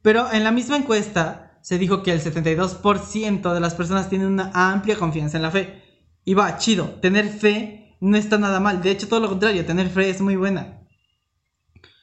Pero 0.00 0.32
en 0.32 0.42
la 0.42 0.50
misma 0.50 0.78
encuesta 0.78 1.58
se 1.60 1.78
dijo 1.78 2.02
que 2.02 2.10
el 2.10 2.20
72% 2.20 3.54
de 3.54 3.60
las 3.60 3.74
personas 3.74 4.08
tienen 4.08 4.28
una 4.28 4.50
amplia 4.54 4.96
confianza 4.96 5.36
en 5.36 5.42
la 5.42 5.50
fe. 5.50 5.81
Y 6.24 6.34
va, 6.34 6.56
chido, 6.56 6.86
tener 7.00 7.28
fe 7.28 7.96
no 8.00 8.16
está 8.16 8.38
nada 8.38 8.60
mal, 8.60 8.82
de 8.82 8.90
hecho 8.90 9.08
todo 9.08 9.20
lo 9.20 9.28
contrario, 9.28 9.64
tener 9.64 9.88
fe 9.88 10.10
es 10.10 10.20
muy 10.20 10.36
buena. 10.36 10.80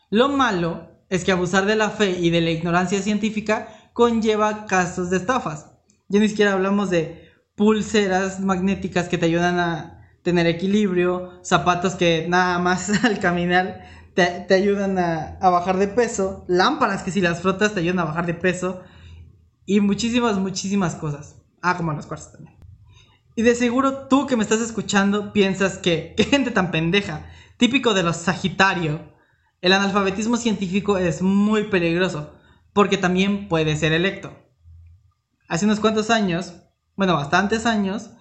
Lo 0.09 0.29
malo 0.29 0.89
es 1.09 1.23
que 1.23 1.31
abusar 1.31 1.65
de 1.65 1.75
la 1.75 1.89
fe 1.89 2.11
y 2.19 2.29
de 2.29 2.41
la 2.41 2.51
ignorancia 2.51 3.01
científica 3.01 3.91
conlleva 3.93 4.65
casos 4.65 5.09
de 5.09 5.17
estafas. 5.17 5.71
Ya 6.07 6.19
ni 6.19 6.29
siquiera 6.29 6.53
hablamos 6.53 6.89
de 6.89 7.29
pulseras 7.55 8.39
magnéticas 8.39 9.09
que 9.09 9.17
te 9.17 9.25
ayudan 9.25 9.59
a 9.59 9.99
tener 10.23 10.47
equilibrio, 10.47 11.39
zapatos 11.43 11.95
que 11.95 12.25
nada 12.27 12.59
más 12.59 12.89
al 13.03 13.19
caminar 13.19 13.85
te, 14.13 14.53
ayudan 14.53 14.97
a, 14.97 15.37
a, 15.39 15.49
bajar 15.49 15.77
de 15.77 15.87
peso, 15.87 16.45
lámparas 16.47 17.03
que 17.03 17.11
si 17.11 17.21
las 17.21 17.41
frotas 17.41 17.73
te 17.73 17.79
ayudan 17.79 17.99
a 17.99 18.05
bajar 18.05 18.25
de 18.25 18.33
peso 18.33 18.81
y 19.65 19.79
muchísimas, 19.81 20.37
muchísimas 20.37 20.95
cosas. 20.95 21.35
Ah, 21.61 21.77
como 21.77 21.93
los 21.93 22.05
cuarzos 22.05 22.33
también. 22.33 22.58
Y 23.35 23.43
de 23.43 23.55
seguro 23.55 24.07
tú 24.07 24.27
que 24.27 24.35
me 24.35 24.43
estás 24.43 24.61
escuchando 24.61 25.33
piensas 25.33 25.77
que, 25.77 26.13
qué 26.17 26.23
gente 26.23 26.51
tan 26.51 26.71
pendeja, 26.71 27.29
típico 27.57 27.93
de 27.93 28.03
los 28.03 28.17
Sagitario 28.17 29.17
el 29.61 29.73
analfabetismo 29.73 30.37
científico 30.37 30.97
es 30.97 31.21
muy 31.21 31.65
peligroso 31.65 32.33
porque 32.71 32.97
también 32.97 33.49
puede 33.49 33.75
ser 33.75 33.91
electo. 33.91 34.31
Hace 35.49 35.65
unos 35.65 35.81
cuantos 35.81 36.09
años, 36.09 36.53
bueno, 36.95 37.15
bastantes 37.15 37.65
años, 37.65 38.11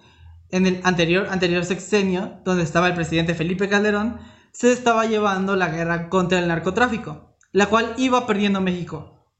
en 0.49 0.65
el 0.65 0.81
anterior, 0.83 1.27
anterior 1.29 1.63
sexenio, 1.63 2.41
donde 2.43 2.63
estaba 2.63 2.87
el 2.87 2.95
presidente 2.95 3.35
Felipe 3.35 3.69
Calderón, 3.69 4.19
se 4.51 4.73
estaba 4.73 5.05
llevando 5.05 5.55
la 5.55 5.69
guerra 5.69 6.09
contra 6.09 6.39
el 6.39 6.47
narcotráfico, 6.47 7.37
la 7.51 7.67
cual 7.67 7.93
iba 7.97 8.27
perdiendo 8.27 8.59
México. 8.59 9.31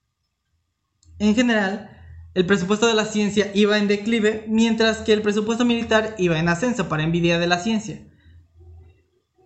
En 1.18 1.36
general, 1.36 1.99
el 2.34 2.46
presupuesto 2.46 2.88
de 2.88 2.94
la 2.94 3.06
ciencia 3.06 3.52
iba 3.54 3.78
en 3.78 3.88
declive, 3.88 4.46
mientras 4.48 5.00
que 5.00 5.14
el 5.14 5.22
presupuesto 5.22 5.66
militar 5.66 6.16
iba 6.18 6.40
en 6.40 6.50
ascenso 6.50 6.88
para 6.88 7.04
envidia 7.04 7.40
de 7.40 7.48
la 7.48 7.60
ciencia. 7.60 8.02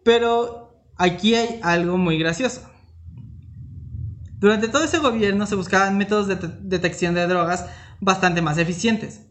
Pero 0.04 0.86
aquí 0.98 1.36
hay 1.36 1.60
algo 1.64 1.98
muy 1.98 2.18
gracioso. 2.18 2.70
Durante 4.40 4.68
todo 4.68 4.84
ese 4.84 5.00
gobierno 5.00 5.46
se 5.46 5.56
buscaban 5.56 5.98
métodos 5.98 6.28
de 6.28 6.36
detección 6.36 7.16
de 7.16 7.26
drogas 7.28 7.66
bastante 8.02 8.42
más 8.42 8.58
eficientes. 8.58 9.22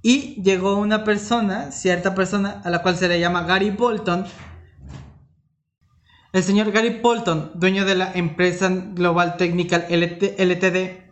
Y 0.00 0.40
llegó 0.42 0.76
una 0.76 1.04
persona, 1.04 1.72
cierta 1.72 2.14
persona, 2.14 2.62
a 2.64 2.70
la 2.70 2.80
cual 2.80 2.96
se 2.96 3.08
le 3.08 3.20
llama 3.20 3.42
Gary 3.42 3.70
Bolton. 3.70 4.24
El 6.32 6.42
señor 6.42 6.72
Gary 6.72 7.00
Bolton, 7.02 7.50
dueño 7.54 7.84
de 7.84 7.96
la 7.96 8.12
empresa 8.14 8.70
Global 8.70 9.36
Technical 9.36 9.86
LTD, 9.90 11.05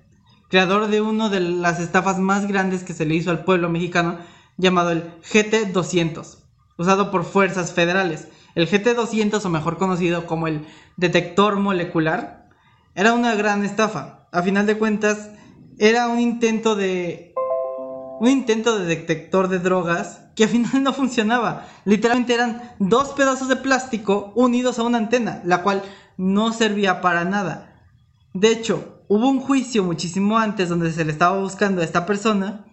creador 0.49 0.89
de 0.89 1.01
una 1.01 1.29
de 1.29 1.41
las 1.41 1.81
estafas 1.81 2.19
más 2.19 2.47
grandes 2.47 2.85
que 2.85 2.95
se 2.95 3.07
le 3.07 3.15
hizo 3.15 3.31
al 3.31 3.45
pueblo 3.45 3.69
mexicano, 3.69 4.19
llamado 4.57 4.91
el 4.91 5.21
GT200, 5.23 6.39
usado 6.77 7.11
por 7.11 7.25
fuerzas 7.25 7.73
federales 7.73 8.29
el 8.55 8.69
GT200, 8.71 9.45
o 9.45 9.49
mejor 9.49 9.79
conocido 9.79 10.27
como 10.27 10.47
el 10.47 10.67
detector 10.97 11.57
molecular, 11.57 12.49
era 12.95 13.13
una 13.13 13.35
gran 13.35 13.65
estafa. 13.65 14.29
A 14.31 14.43
final 14.43 14.67
de 14.67 14.79
cuentas, 14.79 15.31
era 15.79 16.09
un 16.09 16.21
intento 16.21 16.77
de. 16.77 17.35
Un 18.21 18.29
intento 18.29 18.79
de 18.79 18.87
detector 18.87 19.49
de 19.49 19.59
drogas 19.59 20.21
que 20.37 20.45
al 20.45 20.51
final 20.51 20.83
no 20.83 20.93
funcionaba. 20.93 21.67
Literalmente 21.85 22.35
eran 22.35 22.75
dos 22.79 23.09
pedazos 23.11 23.49
de 23.49 23.57
plástico 23.57 24.33
unidos 24.37 24.79
a 24.79 24.85
una 24.85 24.99
antena, 24.99 25.43
la 25.45 25.63
cual 25.63 25.83
no 26.17 26.53
servía 26.53 27.01
para 27.01 27.25
nada. 27.25 27.83
De 28.33 28.53
hecho, 28.53 28.94
hubo 29.15 29.29
un 29.29 29.39
juicio 29.39 29.85
muchísimo 29.85 30.39
antes 30.39 30.69
donde 30.69 30.93
se 30.93 31.05
le 31.05 31.13
estaba 31.13 31.39
buscando 31.39 31.81
a 31.81 31.85
esta 31.85 32.05
persona, 32.05 32.65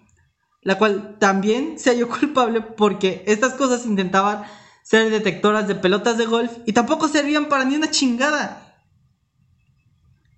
la 0.63 0.79
cual 0.79 1.17
también 1.19 1.77
se 1.77 1.91
halló 1.91 2.09
culpable 2.19 2.61
porque 2.61 3.23
estas 3.27 3.53
cosas 3.53 3.85
intentaban 3.85 4.43
ser 4.83 5.11
detectoras 5.11 5.67
de 5.67 5.75
pelotas 5.75 6.17
de 6.17 6.25
golf 6.25 6.51
y 6.65 6.73
tampoco 6.73 7.07
servían 7.07 7.47
para 7.47 7.63
ni 7.63 7.75
una 7.75 7.91
chingada. 7.91 8.75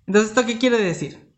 Entonces, 0.06 0.30
¿esto 0.30 0.44
qué 0.44 0.58
quiere 0.58 0.76
decir? 0.76 1.34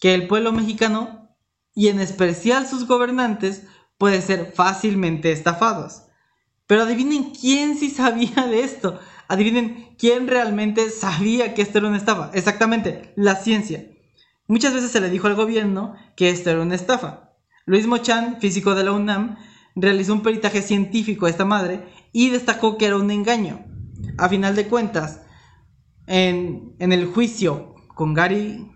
Que 0.00 0.14
el 0.14 0.26
pueblo 0.26 0.50
mexicano, 0.50 1.36
y 1.72 1.86
en 1.86 2.00
especial 2.00 2.66
sus 2.66 2.88
gobernantes, 2.88 3.62
puede 3.96 4.22
ser 4.22 4.52
fácilmente 4.52 5.30
estafados. 5.30 6.02
Pero 6.66 6.82
adivinen 6.82 7.30
quién 7.30 7.78
sí 7.78 7.90
sabía 7.90 8.48
de 8.48 8.64
esto. 8.64 8.98
Adivinen 9.30 9.94
quién 9.96 10.26
realmente 10.26 10.90
sabía 10.90 11.54
que 11.54 11.62
esto 11.62 11.78
era 11.78 11.86
una 11.86 11.98
estafa. 11.98 12.32
Exactamente, 12.34 13.12
la 13.14 13.36
ciencia. 13.36 13.86
Muchas 14.48 14.74
veces 14.74 14.90
se 14.90 15.00
le 15.00 15.08
dijo 15.08 15.28
al 15.28 15.36
gobierno 15.36 15.94
que 16.16 16.30
esto 16.30 16.50
era 16.50 16.62
una 16.62 16.74
estafa. 16.74 17.30
Luis 17.64 17.86
Mochan, 17.86 18.40
físico 18.40 18.74
de 18.74 18.82
la 18.82 18.90
UNAM, 18.90 19.36
realizó 19.76 20.14
un 20.14 20.24
peritaje 20.24 20.62
científico 20.62 21.26
a 21.26 21.30
esta 21.30 21.44
madre 21.44 21.84
y 22.12 22.30
destacó 22.30 22.76
que 22.76 22.86
era 22.86 22.96
un 22.96 23.08
engaño. 23.12 23.64
A 24.18 24.28
final 24.28 24.56
de 24.56 24.66
cuentas, 24.66 25.20
en, 26.08 26.74
en 26.80 26.92
el 26.92 27.06
juicio 27.06 27.76
con 27.94 28.14
Gary 28.14 28.68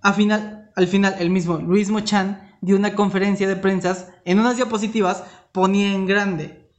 Al 0.00 0.14
final, 0.14 0.57
al 0.78 0.86
final, 0.86 1.16
el 1.18 1.28
mismo 1.30 1.58
Luis 1.58 1.90
Mochan 1.90 2.56
dio 2.60 2.76
una 2.76 2.94
conferencia 2.94 3.48
de 3.48 3.56
prensa 3.56 4.14
en 4.24 4.38
unas 4.38 4.54
diapositivas 4.54 5.24
ponía 5.50 5.92
en 5.92 6.06
grande. 6.06 6.70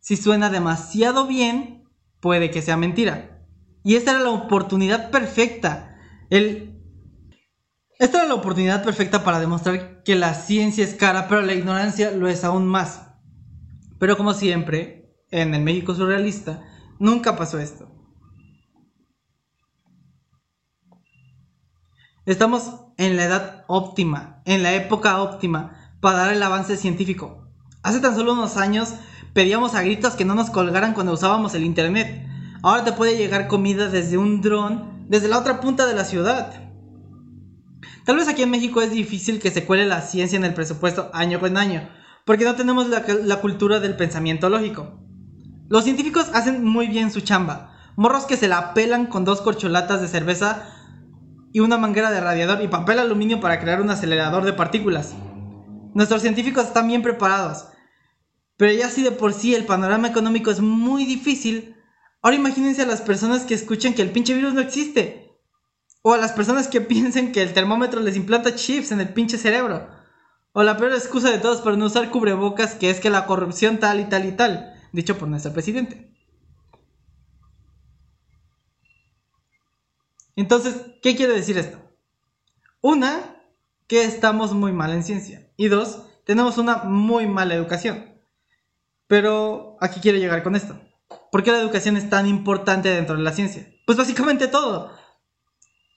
Si 0.00 0.16
suena 0.16 0.48
demasiado 0.48 1.26
bien, 1.26 1.86
puede 2.20 2.50
que 2.50 2.62
sea 2.62 2.78
mentira. 2.78 3.46
Y 3.82 3.96
esta 3.96 4.12
era 4.12 4.20
la 4.20 4.30
oportunidad 4.30 5.10
perfecta. 5.10 5.94
Esta 6.30 8.18
era 8.18 8.28
la 8.28 8.34
oportunidad 8.34 8.82
perfecta 8.82 9.24
para 9.24 9.40
demostrar 9.40 10.02
que 10.04 10.14
la 10.14 10.32
ciencia 10.32 10.82
es 10.82 10.94
cara, 10.94 11.28
pero 11.28 11.42
la 11.42 11.52
ignorancia 11.52 12.12
lo 12.12 12.28
es 12.28 12.44
aún 12.44 12.66
más. 12.66 13.08
Pero 13.98 14.16
como 14.16 14.32
siempre, 14.32 15.18
en 15.30 15.54
el 15.54 15.60
México 15.60 15.94
surrealista, 15.94 16.62
nunca 16.98 17.36
pasó 17.36 17.58
esto. 17.58 17.90
Estamos 22.24 22.83
en 22.96 23.16
la 23.16 23.24
edad 23.24 23.64
óptima, 23.66 24.42
en 24.44 24.62
la 24.62 24.74
época 24.74 25.20
óptima 25.20 25.92
para 26.00 26.18
dar 26.18 26.32
el 26.32 26.42
avance 26.42 26.76
científico. 26.76 27.48
Hace 27.82 28.00
tan 28.00 28.14
solo 28.14 28.32
unos 28.32 28.56
años 28.56 28.94
pedíamos 29.32 29.74
a 29.74 29.82
gritos 29.82 30.14
que 30.14 30.24
no 30.24 30.34
nos 30.34 30.50
colgaran 30.50 30.94
cuando 30.94 31.12
usábamos 31.12 31.54
el 31.54 31.64
internet. 31.64 32.26
Ahora 32.62 32.84
te 32.84 32.92
puede 32.92 33.16
llegar 33.16 33.48
comida 33.48 33.88
desde 33.88 34.16
un 34.16 34.40
dron, 34.40 35.06
desde 35.08 35.28
la 35.28 35.38
otra 35.38 35.60
punta 35.60 35.86
de 35.86 35.94
la 35.94 36.04
ciudad. 36.04 36.64
Tal 38.04 38.16
vez 38.16 38.28
aquí 38.28 38.42
en 38.42 38.50
México 38.50 38.82
es 38.82 38.90
difícil 38.90 39.40
que 39.40 39.50
se 39.50 39.64
cuele 39.64 39.86
la 39.86 40.02
ciencia 40.02 40.36
en 40.36 40.44
el 40.44 40.54
presupuesto 40.54 41.10
año 41.14 41.40
con 41.40 41.56
año, 41.56 41.88
porque 42.24 42.44
no 42.44 42.54
tenemos 42.54 42.86
la, 42.88 43.40
cultura 43.40 43.80
del 43.80 43.96
pensamiento 43.96 44.50
lógico. 44.50 44.98
Los 45.68 45.84
científicos 45.84 46.26
hacen 46.34 46.64
muy 46.64 46.88
bien 46.88 47.10
su 47.10 47.22
chamba. 47.22 47.72
Morros 47.96 48.26
que 48.26 48.36
se 48.36 48.48
la 48.48 48.74
pelan 48.74 49.06
con 49.06 49.24
dos 49.24 49.40
corcholatas 49.40 50.02
de 50.02 50.08
cerveza 50.08 50.68
y 51.54 51.60
una 51.60 51.78
manguera 51.78 52.10
de 52.10 52.20
radiador 52.20 52.62
y 52.62 52.68
papel 52.68 52.98
aluminio 52.98 53.38
para 53.38 53.60
crear 53.60 53.80
un 53.80 53.88
acelerador 53.88 54.44
de 54.44 54.54
partículas. 54.54 55.14
Nuestros 55.94 56.20
científicos 56.20 56.64
están 56.64 56.88
bien 56.88 57.00
preparados, 57.00 57.68
pero 58.56 58.72
ya 58.72 58.90
si 58.90 59.04
de 59.04 59.12
por 59.12 59.32
sí 59.32 59.54
el 59.54 59.64
panorama 59.64 60.08
económico 60.08 60.50
es 60.50 60.58
muy 60.58 61.04
difícil, 61.04 61.76
ahora 62.22 62.34
imagínense 62.34 62.82
a 62.82 62.86
las 62.86 63.02
personas 63.02 63.44
que 63.44 63.54
escuchen 63.54 63.94
que 63.94 64.02
el 64.02 64.10
pinche 64.10 64.34
virus 64.34 64.52
no 64.52 64.60
existe. 64.60 65.38
O 66.02 66.12
a 66.12 66.18
las 66.18 66.32
personas 66.32 66.66
que 66.66 66.80
piensen 66.80 67.30
que 67.30 67.42
el 67.42 67.52
termómetro 67.52 68.00
les 68.00 68.16
implanta 68.16 68.56
chips 68.56 68.90
en 68.90 69.00
el 69.00 69.10
pinche 69.10 69.38
cerebro. 69.38 69.86
O 70.54 70.64
la 70.64 70.76
peor 70.76 70.92
excusa 70.92 71.30
de 71.30 71.38
todos 71.38 71.60
para 71.60 71.76
no 71.76 71.86
usar 71.86 72.10
cubrebocas 72.10 72.74
que 72.74 72.90
es 72.90 72.98
que 72.98 73.10
la 73.10 73.26
corrupción 73.26 73.78
tal 73.78 74.00
y 74.00 74.06
tal 74.06 74.24
y 74.24 74.32
tal, 74.32 74.74
dicho 74.92 75.16
por 75.18 75.28
nuestro 75.28 75.52
presidente. 75.52 76.13
Entonces, 80.36 80.76
¿qué 81.02 81.16
quiere 81.16 81.34
decir 81.34 81.58
esto? 81.58 81.78
Una, 82.80 83.42
que 83.86 84.04
estamos 84.04 84.52
muy 84.52 84.72
mal 84.72 84.92
en 84.92 85.04
ciencia. 85.04 85.50
Y 85.56 85.68
dos, 85.68 86.02
tenemos 86.24 86.58
una 86.58 86.84
muy 86.84 87.26
mala 87.26 87.54
educación. 87.54 88.14
Pero, 89.06 89.76
¿a 89.80 89.90
qué 89.90 90.00
quiero 90.00 90.18
llegar 90.18 90.42
con 90.42 90.56
esto? 90.56 90.78
¿Por 91.30 91.42
qué 91.42 91.52
la 91.52 91.60
educación 91.60 91.96
es 91.96 92.08
tan 92.08 92.26
importante 92.26 92.88
dentro 92.88 93.16
de 93.16 93.22
la 93.22 93.32
ciencia? 93.32 93.68
Pues 93.86 93.98
básicamente 93.98 94.48
todo. 94.48 94.92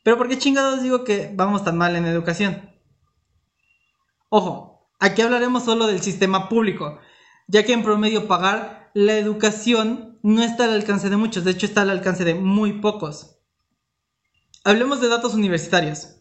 Pero 0.04 0.18
¿por 0.18 0.28
qué 0.28 0.38
chingados 0.38 0.82
digo 0.82 1.04
que 1.04 1.32
vamos 1.36 1.64
tan 1.64 1.78
mal 1.78 1.96
en 1.96 2.06
educación? 2.06 2.72
Ojo, 4.30 4.90
aquí 5.00 5.22
hablaremos 5.22 5.64
solo 5.64 5.88
del 5.88 6.02
sistema 6.02 6.50
público, 6.50 7.00
ya 7.48 7.64
que 7.64 7.74
en 7.74 7.84
promedio 7.84 8.28
pagar 8.28 8.90
la 8.94 9.18
educación 9.18 10.20
no 10.24 10.44
está 10.44 10.66
al 10.66 10.74
alcance 10.74 11.10
de 11.10 11.18
muchos, 11.18 11.44
de 11.44 11.52
hecho 11.52 11.66
está 11.66 11.82
al 11.82 11.90
alcance 11.90 12.24
de 12.26 12.36
muy 12.36 12.80
pocos. 12.80 13.37
Hablemos 14.68 15.00
de 15.00 15.08
datos 15.08 15.34
universitarios. 15.34 16.18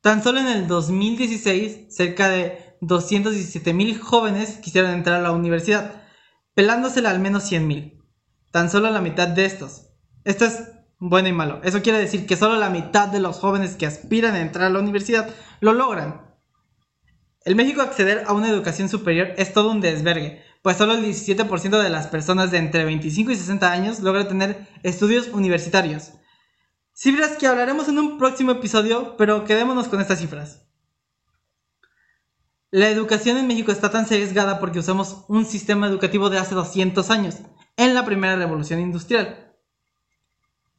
Tan 0.00 0.22
solo 0.22 0.40
en 0.40 0.46
el 0.46 0.66
2016, 0.66 1.94
cerca 1.94 2.30
de 2.30 2.78
217 2.80 3.74
mil 3.74 3.98
jóvenes 3.98 4.56
quisieron 4.62 4.92
entrar 4.92 5.20
a 5.20 5.22
la 5.22 5.32
universidad, 5.32 6.02
pelándosela 6.54 7.10
al 7.10 7.20
menos 7.20 7.42
100 7.42 7.66
mil. 7.66 8.02
Tan 8.50 8.70
solo 8.70 8.88
la 8.88 9.02
mitad 9.02 9.28
de 9.28 9.44
estos. 9.44 9.90
Esto 10.24 10.46
es 10.46 10.70
bueno 11.00 11.28
y 11.28 11.34
malo. 11.34 11.60
Eso 11.64 11.82
quiere 11.82 11.98
decir 11.98 12.24
que 12.24 12.38
solo 12.38 12.56
la 12.56 12.70
mitad 12.70 13.08
de 13.08 13.20
los 13.20 13.36
jóvenes 13.36 13.76
que 13.76 13.84
aspiran 13.84 14.36
a 14.36 14.40
entrar 14.40 14.68
a 14.68 14.70
la 14.70 14.78
universidad 14.78 15.28
lo 15.60 15.74
logran. 15.74 16.34
En 17.44 17.58
México 17.58 17.82
acceder 17.82 18.24
a 18.26 18.32
una 18.32 18.48
educación 18.48 18.88
superior 18.88 19.34
es 19.36 19.52
todo 19.52 19.70
un 19.70 19.82
desvergue, 19.82 20.42
pues 20.62 20.78
solo 20.78 20.94
el 20.94 21.04
17% 21.04 21.82
de 21.82 21.90
las 21.90 22.06
personas 22.06 22.50
de 22.50 22.56
entre 22.56 22.86
25 22.86 23.32
y 23.32 23.36
60 23.36 23.70
años 23.70 24.00
logra 24.00 24.28
tener 24.28 24.66
estudios 24.82 25.28
universitarios. 25.28 26.12
Cifras 27.02 27.36
que 27.36 27.48
hablaremos 27.48 27.88
en 27.88 27.98
un 27.98 28.16
próximo 28.16 28.52
episodio, 28.52 29.16
pero 29.16 29.44
quedémonos 29.44 29.88
con 29.88 30.00
estas 30.00 30.20
cifras. 30.20 30.62
La 32.70 32.90
educación 32.90 33.38
en 33.38 33.48
México 33.48 33.72
está 33.72 33.90
tan 33.90 34.06
sesgada 34.06 34.60
porque 34.60 34.78
usamos 34.78 35.24
un 35.26 35.44
sistema 35.44 35.88
educativo 35.88 36.30
de 36.30 36.38
hace 36.38 36.54
200 36.54 37.10
años, 37.10 37.38
en 37.76 37.94
la 37.94 38.04
primera 38.04 38.36
revolución 38.36 38.78
industrial. 38.78 39.52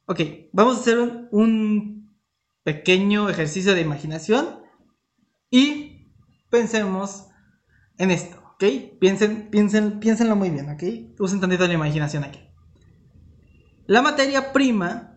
Ok, 0.06 0.20
vamos 0.54 0.78
a 0.78 0.80
hacer 0.80 1.28
un, 1.30 2.16
pequeño 2.62 3.28
ejercicio 3.28 3.74
de 3.74 3.82
imaginación 3.82 4.60
y 5.50 6.08
pensemos 6.48 7.26
en 7.98 8.10
esto, 8.10 8.42
¿ok? 8.54 8.64
Piensen, 8.98 9.50
piensen, 9.50 10.00
piénsenlo 10.00 10.36
muy 10.36 10.48
bien, 10.48 10.70
¿ok? 10.70 11.20
Usen 11.20 11.40
tantito 11.40 11.66
la 11.66 11.74
imaginación 11.74 12.24
aquí. 12.24 12.40
La 13.84 14.00
materia 14.00 14.54
prima 14.54 15.13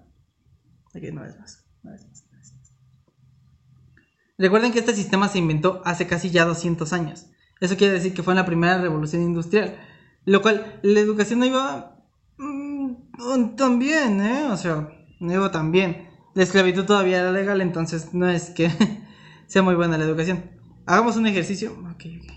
Recuerden 4.37 4.71
que 4.71 4.79
este 4.79 4.93
sistema 4.93 5.27
se 5.27 5.39
inventó 5.39 5.81
hace 5.83 6.05
casi 6.05 6.29
ya 6.29 6.45
200 6.45 6.93
años. 6.93 7.27
Eso 7.59 7.75
quiere 7.75 7.93
decir 7.93 8.13
que 8.13 8.21
fue 8.21 8.33
en 8.33 8.37
la 8.37 8.45
primera 8.45 8.79
revolución 8.79 9.23
industrial. 9.23 9.77
Lo 10.25 10.41
cual, 10.41 10.79
la 10.83 10.99
educación 10.99 11.39
no 11.39 11.45
iba 11.45 12.03
mm, 12.37 13.55
tan 13.55 13.79
bien, 13.79 14.21
¿eh? 14.21 14.45
O 14.51 14.57
sea, 14.57 14.89
no 15.19 15.33
iba 15.33 15.51
tan 15.51 15.71
bien. 15.71 16.09
La 16.35 16.43
esclavitud 16.43 16.85
todavía 16.85 17.19
era 17.19 17.31
legal, 17.31 17.61
entonces 17.61 18.13
no 18.13 18.29
es 18.29 18.51
que 18.51 18.69
sea 19.47 19.63
muy 19.63 19.73
buena 19.73 19.97
la 19.97 20.03
educación. 20.03 20.43
Hagamos 20.85 21.15
un 21.17 21.25
ejercicio. 21.25 21.71
Ok, 21.93 22.05
ok. 22.21 22.36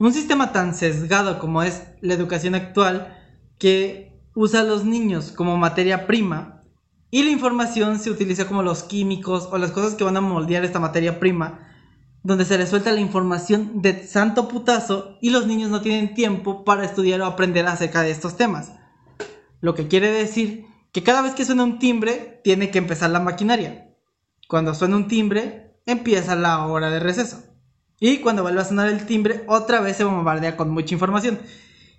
Un 0.00 0.14
sistema 0.14 0.50
tan 0.50 0.74
sesgado 0.74 1.38
como 1.38 1.62
es 1.62 1.82
la 2.00 2.14
educación 2.14 2.54
actual, 2.54 3.18
que 3.58 4.18
usa 4.34 4.60
a 4.60 4.64
los 4.64 4.86
niños 4.86 5.30
como 5.30 5.58
materia 5.58 6.06
prima, 6.06 6.62
y 7.10 7.22
la 7.22 7.28
información 7.28 7.98
se 7.98 8.10
utiliza 8.10 8.48
como 8.48 8.62
los 8.62 8.82
químicos 8.82 9.50
o 9.52 9.58
las 9.58 9.72
cosas 9.72 9.96
que 9.96 10.04
van 10.04 10.16
a 10.16 10.22
moldear 10.22 10.64
esta 10.64 10.80
materia 10.80 11.20
prima, 11.20 11.68
donde 12.22 12.46
se 12.46 12.56
les 12.56 12.70
suelta 12.70 12.92
la 12.92 13.00
información 13.00 13.82
de 13.82 14.06
santo 14.06 14.48
putazo 14.48 15.18
y 15.20 15.28
los 15.28 15.46
niños 15.46 15.68
no 15.68 15.82
tienen 15.82 16.14
tiempo 16.14 16.64
para 16.64 16.86
estudiar 16.86 17.20
o 17.20 17.26
aprender 17.26 17.66
acerca 17.66 18.00
de 18.00 18.10
estos 18.10 18.38
temas. 18.38 18.72
Lo 19.60 19.74
que 19.74 19.86
quiere 19.86 20.10
decir 20.10 20.64
que 20.92 21.02
cada 21.02 21.20
vez 21.20 21.34
que 21.34 21.44
suena 21.44 21.64
un 21.64 21.78
timbre, 21.78 22.40
tiene 22.42 22.70
que 22.70 22.78
empezar 22.78 23.10
la 23.10 23.20
maquinaria. 23.20 23.94
Cuando 24.48 24.74
suena 24.74 24.96
un 24.96 25.08
timbre, 25.08 25.78
empieza 25.84 26.36
la 26.36 26.64
hora 26.64 26.88
de 26.88 27.00
receso. 27.00 27.49
Y 28.00 28.18
cuando 28.18 28.42
vuelve 28.42 28.62
a 28.62 28.64
sonar 28.64 28.88
el 28.88 29.04
timbre, 29.04 29.44
otra 29.46 29.80
vez 29.80 29.98
se 29.98 30.04
bombardea 30.04 30.56
con 30.56 30.70
mucha 30.70 30.94
información. 30.94 31.38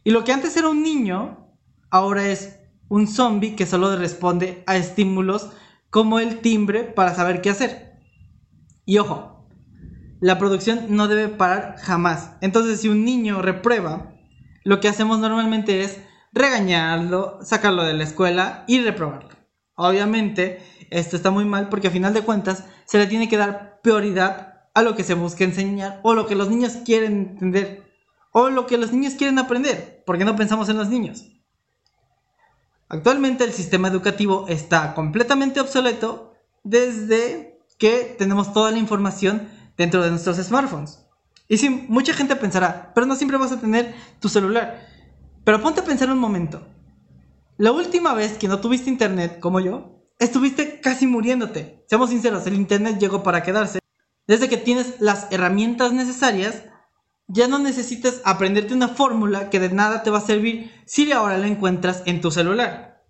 Y 0.04 0.10
lo 0.10 0.24
que 0.24 0.34
antes 0.34 0.58
era 0.58 0.68
un 0.68 0.82
niño, 0.82 1.56
ahora 1.92 2.28
es 2.28 2.58
un 2.90 3.08
zombie 3.08 3.56
que 3.56 3.68
solo 3.68 3.96
responde 3.96 4.64
a 4.66 4.76
estímulos 4.76 5.52
como 5.92 6.20
el 6.20 6.40
timbre 6.40 6.84
para 6.84 7.14
saber 7.14 7.42
qué 7.42 7.52
hacer. 7.52 8.00
Y 8.84 8.98
ojo, 8.98 9.48
la 10.20 10.40
producción 10.40 10.88
no 10.90 11.08
debe 11.08 11.28
parar 11.28 11.76
jamás. 11.78 12.32
Entonces, 12.42 12.82
si 12.82 12.90
un 12.90 13.06
niño 13.06 13.44
reprueba, 13.44 14.12
lo 14.64 14.80
que 14.80 14.88
hacemos 14.88 15.20
normalmente 15.20 15.84
es 15.84 16.02
regañarlo, 16.34 17.40
sacarlo 17.44 17.84
de 17.84 17.94
la 17.94 18.04
escuela 18.04 18.64
y 18.68 18.82
reprobarlo. 18.82 19.30
Obviamente, 19.76 20.64
esto 20.90 21.16
está 21.16 21.30
muy 21.30 21.46
mal 21.46 21.70
porque 21.70 21.88
a 21.88 21.92
final 21.92 22.14
de 22.14 22.22
cuentas 22.22 22.66
se 22.86 22.98
le 22.98 23.06
tiene 23.06 23.30
que 23.30 23.38
dar 23.38 23.80
prioridad 23.84 24.51
a 24.74 24.82
lo 24.82 24.96
que 24.96 25.04
se 25.04 25.14
busca 25.14 25.44
enseñar 25.44 26.00
o 26.04 26.14
lo 26.14 26.28
que 26.28 26.36
los 26.36 26.50
niños 26.50 26.78
quieren 26.86 27.32
entender 27.32 27.84
o 28.32 28.50
lo 28.50 28.66
que 28.66 28.78
los 28.78 28.92
niños 28.92 29.16
quieren 29.16 29.40
aprender, 29.40 30.04
porque 30.06 30.26
no 30.26 30.36
pensamos 30.36 30.70
en 30.70 30.78
los 30.78 30.90
niños. 30.90 31.26
Actualmente 32.88 33.44
el 33.44 33.54
sistema 33.54 33.88
educativo 33.88 34.46
está 34.48 34.94
completamente 34.94 35.60
obsoleto 35.60 36.34
desde 36.64 37.60
que 37.78 38.16
tenemos 38.18 38.54
toda 38.54 38.72
la 38.72 38.78
información 38.78 39.50
dentro 39.78 40.04
de 40.04 40.12
nuestros 40.12 40.38
smartphones. 40.38 41.06
Y 41.48 41.58
si 41.58 41.70
mucha 41.70 42.14
gente 42.14 42.36
pensará, 42.36 42.92
pero 42.94 43.06
no 43.06 43.16
siempre 43.16 43.38
vas 43.38 43.52
a 43.52 43.60
tener 43.60 43.94
tu 44.20 44.30
celular. 44.30 44.88
Pero 45.44 45.62
ponte 45.62 45.82
a 45.82 45.86
pensar 45.86 46.10
un 46.10 46.20
momento. 46.20 46.66
La 47.58 47.72
última 47.72 48.14
vez 48.14 48.38
que 48.38 48.48
no 48.48 48.60
tuviste 48.62 48.90
internet, 48.90 49.40
como 49.40 49.60
yo, 49.60 50.06
estuviste 50.20 50.80
casi 50.80 51.08
muriéndote. 51.08 51.84
Seamos 51.88 52.10
sinceros, 52.10 52.48
el 52.48 52.56
internet 52.56 53.00
llegó 53.00 53.24
para 53.24 53.44
quedarse. 53.44 53.81
Desde 54.32 54.48
que 54.48 54.56
tienes 54.56 55.02
las 55.02 55.30
herramientas 55.30 55.92
necesarias, 55.92 56.64
ya 57.28 57.50
no 57.50 57.60
necesitas 57.60 58.22
aprenderte 58.24 58.74
una 58.74 58.88
fórmula 58.88 59.50
que 59.50 59.60
de 59.60 59.68
nada 59.68 60.04
te 60.04 60.10
va 60.10 60.20
a 60.20 60.26
servir 60.26 60.72
si 60.86 61.12
ahora 61.12 61.38
la 61.38 61.48
encuentras 61.48 62.02
en 62.06 62.22
tu 62.22 62.32
celular. 62.32 63.04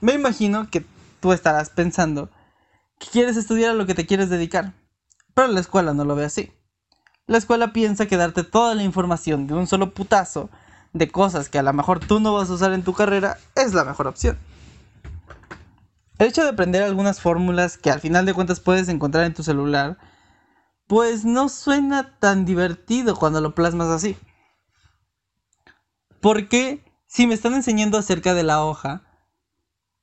Me 0.00 0.12
imagino 0.12 0.70
que 0.70 0.84
tú 1.18 1.32
estarás 1.32 1.70
pensando 1.70 2.30
que 3.00 3.08
quieres 3.08 3.36
estudiar 3.36 3.72
a 3.72 3.74
lo 3.74 3.84
que 3.84 3.96
te 3.96 4.06
quieres 4.06 4.30
dedicar, 4.30 4.74
pero 5.34 5.48
la 5.48 5.58
escuela 5.58 5.92
no 5.92 6.04
lo 6.04 6.14
ve 6.14 6.26
así. 6.26 6.52
La 7.26 7.38
escuela 7.38 7.72
piensa 7.72 8.06
que 8.06 8.16
darte 8.16 8.44
toda 8.44 8.76
la 8.76 8.84
información 8.84 9.48
de 9.48 9.54
un 9.54 9.66
solo 9.66 9.92
putazo 9.92 10.50
de 10.92 11.10
cosas 11.10 11.48
que 11.48 11.58
a 11.58 11.64
lo 11.64 11.72
mejor 11.72 11.98
tú 11.98 12.20
no 12.20 12.32
vas 12.32 12.48
a 12.48 12.52
usar 12.52 12.72
en 12.74 12.84
tu 12.84 12.92
carrera 12.92 13.38
es 13.56 13.74
la 13.74 13.82
mejor 13.82 14.06
opción. 14.06 14.38
El 16.18 16.26
hecho 16.26 16.42
de 16.42 16.50
aprender 16.50 16.82
algunas 16.82 17.20
fórmulas 17.20 17.78
que 17.78 17.90
al 17.90 18.00
final 18.00 18.26
de 18.26 18.34
cuentas 18.34 18.58
puedes 18.58 18.88
encontrar 18.88 19.24
en 19.24 19.34
tu 19.34 19.44
celular, 19.44 19.98
pues 20.88 21.24
no 21.24 21.48
suena 21.48 22.18
tan 22.18 22.44
divertido 22.44 23.14
cuando 23.14 23.40
lo 23.40 23.54
plasmas 23.54 23.88
así. 23.88 24.16
Porque 26.20 26.82
si 27.06 27.28
me 27.28 27.34
están 27.34 27.54
enseñando 27.54 27.98
acerca 27.98 28.34
de 28.34 28.42
la 28.42 28.64
hoja, 28.64 29.04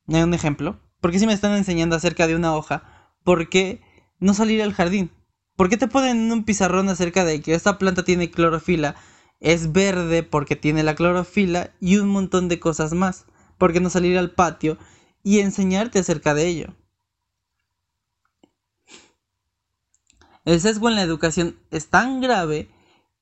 hay 0.07 0.21
un 0.21 0.33
ejemplo, 0.33 0.79
porque 1.01 1.19
si 1.19 1.27
me 1.27 1.33
están 1.33 1.51
enseñando 1.51 1.97
acerca 1.97 2.27
de 2.27 2.35
una 2.35 2.55
hoja, 2.55 2.83
¿por 3.25 3.49
qué 3.49 3.81
no 4.19 4.33
salir 4.33 4.61
al 4.63 4.73
jardín? 4.73 5.11
¿Por 5.57 5.67
qué 5.69 5.75
te 5.75 5.89
ponen 5.89 6.17
en 6.17 6.31
un 6.31 6.45
pizarrón 6.45 6.87
acerca 6.87 7.25
de 7.25 7.41
que 7.41 7.55
esta 7.55 7.77
planta 7.77 8.05
tiene 8.05 8.31
clorofila? 8.31 8.95
Es 9.41 9.73
verde 9.73 10.23
porque 10.23 10.55
tiene 10.55 10.83
la 10.83 10.95
clorofila 10.95 11.71
y 11.81 11.97
un 11.97 12.07
montón 12.07 12.47
de 12.47 12.59
cosas 12.59 12.93
más. 12.93 13.25
¿Por 13.57 13.73
qué 13.73 13.81
no 13.81 13.89
salir 13.89 14.17
al 14.17 14.31
patio 14.31 14.77
y 15.25 15.39
enseñarte 15.39 15.97
acerca 15.99 16.35
de 16.35 16.47
ello? 16.47 16.75
El 20.45 20.61
sesgo 20.61 20.87
en 20.87 20.95
la 20.95 21.01
educación 21.01 21.57
es 21.71 21.89
tan 21.89 22.21
grave 22.21 22.69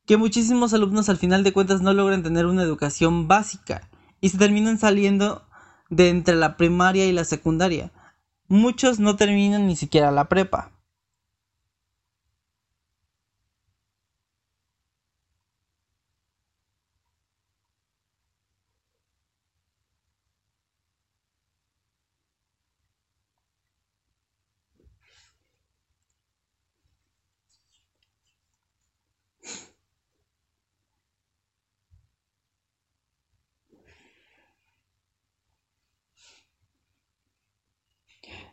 que 0.06 0.18
muchísimos 0.18 0.74
alumnos 0.74 1.08
al 1.08 1.18
final 1.18 1.46
de 1.46 1.54
cuentas 1.54 1.82
no 1.82 1.94
logran 1.94 2.22
tener 2.22 2.46
una 2.46 2.62
educación 2.62 3.30
básica 3.30 3.89
y 4.20 4.28
se 4.30 4.38
terminan 4.38 4.78
saliendo 4.78 5.48
de 5.89 6.10
entre 6.10 6.36
la 6.36 6.58
primaria 6.58 7.06
y 7.06 7.13
la 7.13 7.24
secundaria. 7.24 7.94
Muchos 8.50 9.00
no 9.00 9.16
terminan 9.16 9.66
ni 9.66 9.78
siquiera 9.78 10.12
la 10.12 10.28
prepa. 10.28 10.73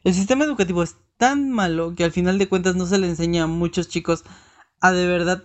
El 0.02 0.14
sistema 0.14 0.44
educativo 0.44 0.82
es 0.82 0.96
tan 1.18 1.50
malo 1.50 1.94
que 1.94 2.04
al 2.04 2.12
final 2.12 2.38
de 2.38 2.48
cuentas 2.48 2.74
no 2.74 2.86
se 2.86 2.98
le 2.98 3.06
enseña 3.06 3.44
a 3.44 3.46
muchos 3.46 3.88
chicos 3.88 4.24
a 4.80 4.92
de 4.92 5.06
verdad... 5.06 5.44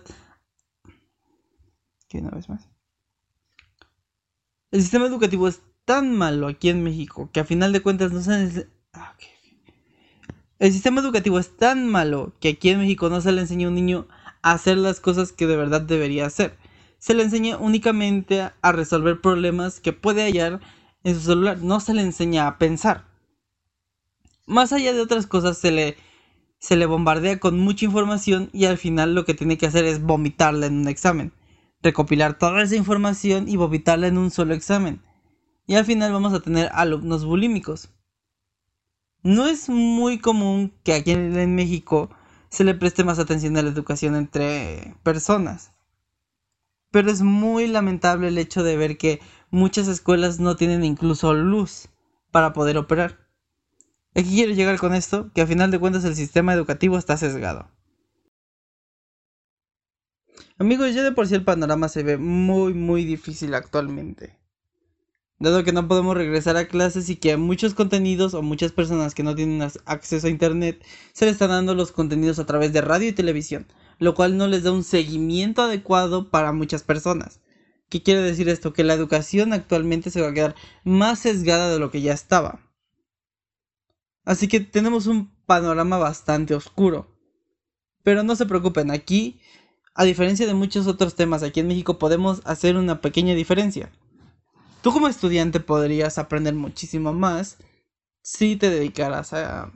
¿Qué 2.08 2.18
una 2.18 2.30
vez 2.30 2.48
más? 2.48 2.66
El 4.70 4.80
sistema 4.80 5.06
educativo 5.06 5.46
es 5.46 5.60
tan 5.84 6.16
malo 6.16 6.46
aquí 6.46 6.70
en 6.70 6.82
México 6.82 7.28
que 7.32 7.40
al 7.40 7.46
final 7.46 7.72
de 7.72 7.82
cuentas 7.82 8.12
no 8.12 8.22
se 8.22 8.30
le 8.30 8.68
ah, 8.94 9.14
El 10.58 10.72
sistema 10.72 11.02
educativo 11.02 11.38
es 11.38 11.54
tan 11.56 11.86
malo 11.86 12.34
que 12.40 12.48
aquí 12.50 12.70
en 12.70 12.80
México 12.80 13.10
no 13.10 13.20
se 13.20 13.32
le 13.32 13.42
enseña 13.42 13.66
a 13.66 13.70
un 13.70 13.74
niño 13.74 14.08
a 14.40 14.52
hacer 14.52 14.78
las 14.78 15.00
cosas 15.00 15.32
que 15.32 15.46
de 15.46 15.56
verdad 15.56 15.82
debería 15.82 16.24
hacer. 16.24 16.56
Se 16.98 17.12
le 17.12 17.24
enseña 17.24 17.58
únicamente 17.58 18.50
a 18.62 18.72
resolver 18.72 19.20
problemas 19.20 19.80
que 19.80 19.92
puede 19.92 20.22
hallar 20.22 20.60
en 21.04 21.14
su 21.14 21.20
celular. 21.20 21.58
No 21.58 21.80
se 21.80 21.92
le 21.92 22.00
enseña 22.00 22.46
a 22.46 22.56
pensar 22.56 23.05
más 24.46 24.72
allá 24.72 24.92
de 24.92 25.00
otras 25.00 25.26
cosas, 25.26 25.58
se 25.58 25.70
le, 25.70 25.96
se 26.58 26.76
le 26.76 26.86
bombardea 26.86 27.38
con 27.38 27.58
mucha 27.58 27.84
información 27.84 28.48
y 28.52 28.64
al 28.64 28.78
final 28.78 29.14
lo 29.14 29.24
que 29.24 29.34
tiene 29.34 29.58
que 29.58 29.66
hacer 29.66 29.84
es 29.84 30.02
vomitarla 30.02 30.66
en 30.66 30.78
un 30.78 30.88
examen. 30.88 31.32
Recopilar 31.82 32.38
toda 32.38 32.62
esa 32.62 32.76
información 32.76 33.48
y 33.48 33.56
vomitarla 33.56 34.06
en 34.06 34.18
un 34.18 34.30
solo 34.30 34.54
examen. 34.54 35.02
Y 35.66 35.74
al 35.74 35.84
final 35.84 36.12
vamos 36.12 36.32
a 36.32 36.40
tener 36.40 36.70
alumnos 36.72 37.24
bulímicos. 37.24 37.90
No 39.22 39.46
es 39.46 39.68
muy 39.68 40.18
común 40.18 40.72
que 40.84 40.94
aquí 40.94 41.10
en 41.10 41.54
México 41.54 42.10
se 42.48 42.64
le 42.64 42.74
preste 42.74 43.04
más 43.04 43.18
atención 43.18 43.56
a 43.56 43.62
la 43.62 43.70
educación 43.70 44.14
entre 44.14 44.94
personas. 45.02 45.72
Pero 46.92 47.10
es 47.10 47.22
muy 47.22 47.66
lamentable 47.66 48.28
el 48.28 48.38
hecho 48.38 48.62
de 48.62 48.76
ver 48.76 48.96
que 48.96 49.20
muchas 49.50 49.88
escuelas 49.88 50.38
no 50.38 50.56
tienen 50.56 50.84
incluso 50.84 51.34
luz 51.34 51.88
para 52.30 52.52
poder 52.52 52.78
operar. 52.78 53.25
Aquí 54.16 54.30
quiero 54.30 54.54
llegar 54.54 54.78
con 54.78 54.94
esto, 54.94 55.30
que 55.34 55.42
a 55.42 55.46
final 55.46 55.70
de 55.70 55.78
cuentas 55.78 56.02
el 56.04 56.16
sistema 56.16 56.54
educativo 56.54 56.96
está 56.96 57.18
sesgado. 57.18 57.70
Amigos, 60.56 60.94
ya 60.94 61.02
de 61.02 61.12
por 61.12 61.28
sí 61.28 61.34
el 61.34 61.44
panorama 61.44 61.90
se 61.90 62.02
ve 62.02 62.16
muy 62.16 62.72
muy 62.72 63.04
difícil 63.04 63.52
actualmente. 63.52 64.38
Dado 65.38 65.64
que 65.64 65.72
no 65.72 65.86
podemos 65.86 66.16
regresar 66.16 66.56
a 66.56 66.66
clases 66.66 67.10
y 67.10 67.16
que 67.16 67.32
a 67.32 67.36
muchos 67.36 67.74
contenidos 67.74 68.32
o 68.32 68.40
muchas 68.40 68.72
personas 68.72 69.14
que 69.14 69.22
no 69.22 69.34
tienen 69.34 69.60
acceso 69.84 70.26
a 70.26 70.30
internet 70.30 70.82
se 71.12 71.26
les 71.26 71.34
están 71.34 71.50
dando 71.50 71.74
los 71.74 71.92
contenidos 71.92 72.38
a 72.38 72.46
través 72.46 72.72
de 72.72 72.80
radio 72.80 73.10
y 73.10 73.12
televisión, 73.12 73.66
lo 73.98 74.14
cual 74.14 74.38
no 74.38 74.46
les 74.46 74.62
da 74.62 74.72
un 74.72 74.82
seguimiento 74.82 75.60
adecuado 75.60 76.30
para 76.30 76.52
muchas 76.52 76.82
personas. 76.82 77.40
¿Qué 77.90 78.02
quiere 78.02 78.22
decir 78.22 78.48
esto? 78.48 78.72
Que 78.72 78.82
la 78.82 78.94
educación 78.94 79.52
actualmente 79.52 80.10
se 80.10 80.22
va 80.22 80.28
a 80.28 80.34
quedar 80.34 80.54
más 80.84 81.18
sesgada 81.18 81.70
de 81.70 81.78
lo 81.78 81.90
que 81.90 82.00
ya 82.00 82.14
estaba. 82.14 82.65
Así 84.26 84.48
que 84.48 84.60
tenemos 84.60 85.06
un 85.06 85.30
panorama 85.46 85.96
bastante 85.96 86.54
oscuro. 86.54 87.06
Pero 88.02 88.24
no 88.24 88.36
se 88.36 88.44
preocupen, 88.44 88.90
aquí, 88.90 89.40
a 89.94 90.04
diferencia 90.04 90.46
de 90.46 90.54
muchos 90.54 90.86
otros 90.88 91.14
temas 91.14 91.42
aquí 91.42 91.60
en 91.60 91.68
México, 91.68 91.98
podemos 91.98 92.42
hacer 92.44 92.76
una 92.76 93.00
pequeña 93.00 93.34
diferencia. 93.34 93.90
Tú 94.82 94.92
como 94.92 95.08
estudiante 95.08 95.60
podrías 95.60 96.18
aprender 96.18 96.54
muchísimo 96.54 97.12
más 97.12 97.56
si 98.20 98.56
te 98.56 98.68
dedicaras 98.68 99.32
a 99.32 99.72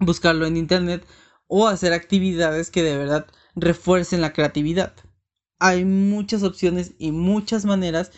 buscarlo 0.00 0.46
en 0.46 0.56
internet 0.56 1.06
o 1.46 1.66
hacer 1.66 1.92
actividades 1.92 2.70
que 2.70 2.82
de 2.82 2.96
verdad 2.96 3.26
refuercen 3.54 4.22
la 4.22 4.32
creatividad. 4.32 4.94
Hay 5.58 5.84
muchas 5.84 6.42
opciones 6.42 6.92
y 6.98 7.12
muchas 7.12 7.64
maneras 7.66 8.12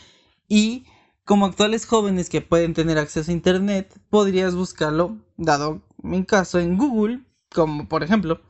y 0.49 0.85
como 1.31 1.47
actuales 1.47 1.87
jóvenes 1.87 2.29
que 2.29 2.41
pueden 2.41 2.75
tener 2.75 2.99
acceso 2.99 3.31
a 3.31 3.35
Internet, 3.35 3.97
podrías 4.11 4.57
buscarlo, 4.57 5.17
dado 5.37 5.81
mi 6.03 6.25
caso, 6.25 6.59
en 6.59 6.77
Google, 6.77 7.25
como 7.53 7.89
por 7.89 8.03
ejemplo. 8.03 8.41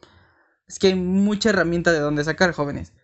Es 0.67 0.79
que 0.79 0.87
hay 0.87 0.95
mucha 0.95 1.51
herramienta 1.51 1.93
de 1.93 2.01
donde 2.01 2.25
sacar 2.25 2.55
jóvenes. 2.55 2.95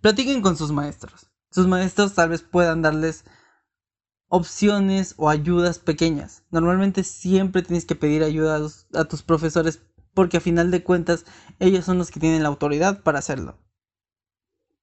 Platiquen 0.00 0.42
con 0.42 0.56
sus 0.56 0.72
maestros. 0.72 1.30
Sus 1.52 1.68
maestros 1.68 2.14
tal 2.14 2.30
vez 2.30 2.42
puedan 2.42 2.82
darles 2.82 3.24
opciones 4.26 5.14
o 5.18 5.30
ayudas 5.30 5.78
pequeñas. 5.78 6.42
Normalmente 6.50 7.04
siempre 7.04 7.62
tienes 7.62 7.84
que 7.84 7.94
pedir 7.94 8.24
ayuda 8.24 8.56
a, 8.56 9.02
a 9.02 9.04
tus 9.04 9.22
profesores 9.22 9.82
porque 10.14 10.38
a 10.38 10.40
final 10.40 10.72
de 10.72 10.82
cuentas 10.82 11.26
ellos 11.60 11.84
son 11.84 11.96
los 11.96 12.10
que 12.10 12.18
tienen 12.18 12.42
la 12.42 12.48
autoridad 12.48 13.04
para 13.04 13.20
hacerlo 13.20 13.56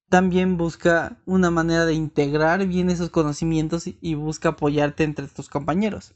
también 0.09 0.57
busca 0.57 1.21
una 1.25 1.51
manera 1.51 1.85
de 1.85 1.93
integrar 1.93 2.65
bien 2.67 2.89
esos 2.89 3.09
conocimientos 3.09 3.85
y 3.87 4.15
busca 4.15 4.49
apoyarte 4.49 5.03
entre 5.03 5.27
tus 5.27 5.49
compañeros. 5.49 6.15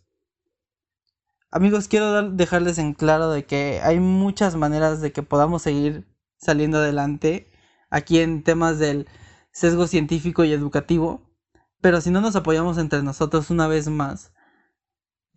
Amigos, 1.50 1.88
quiero 1.88 2.30
dejarles 2.30 2.78
en 2.78 2.94
claro 2.94 3.32
de 3.32 3.46
que 3.46 3.80
hay 3.82 4.00
muchas 4.00 4.56
maneras 4.56 5.02
de 5.02 5.12
que 5.12 5.24
podamos 5.24 5.62
seguir 5.62 6.06
saliendo 6.38 6.78
adelante 6.78 7.52
aquí 7.90 8.20
en 8.20 8.44
temas 8.44 8.80
del 8.80 9.08
sesgo 9.52 9.88
científico 9.88 10.44
y 10.44 10.52
educativo, 10.52 11.22
pero 11.82 12.02
si 12.02 12.12
no 12.12 12.22
nos 12.22 12.36
apoyamos 12.36 12.78
entre 12.78 13.02
nosotros 13.02 13.50
una 13.50 13.68
vez 13.68 13.88
más, 13.88 14.34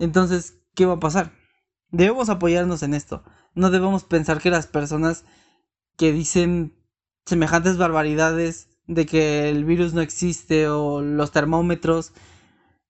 entonces, 0.01 0.59
¿qué 0.75 0.87
va 0.87 0.95
a 0.95 1.01
pasar? 1.01 1.33
Debemos 1.91 2.29
apoyarnos 2.31 2.83
en 2.83 2.95
esto. 2.95 3.23
No 3.55 3.71
debemos 3.71 4.05
pensar 4.05 4.41
que 4.41 4.51
las 4.51 4.67
personas 4.67 5.25
que 5.97 6.13
dicen 6.13 6.75
semejantes 7.31 7.79
barbaridades 7.79 8.69
de 8.87 9.07
que 9.07 9.49
el 9.49 9.65
virus 9.65 9.95
no 9.95 10.01
existe 10.01 10.69
o 10.69 11.01
los 11.01 11.31
termómetros 11.31 12.13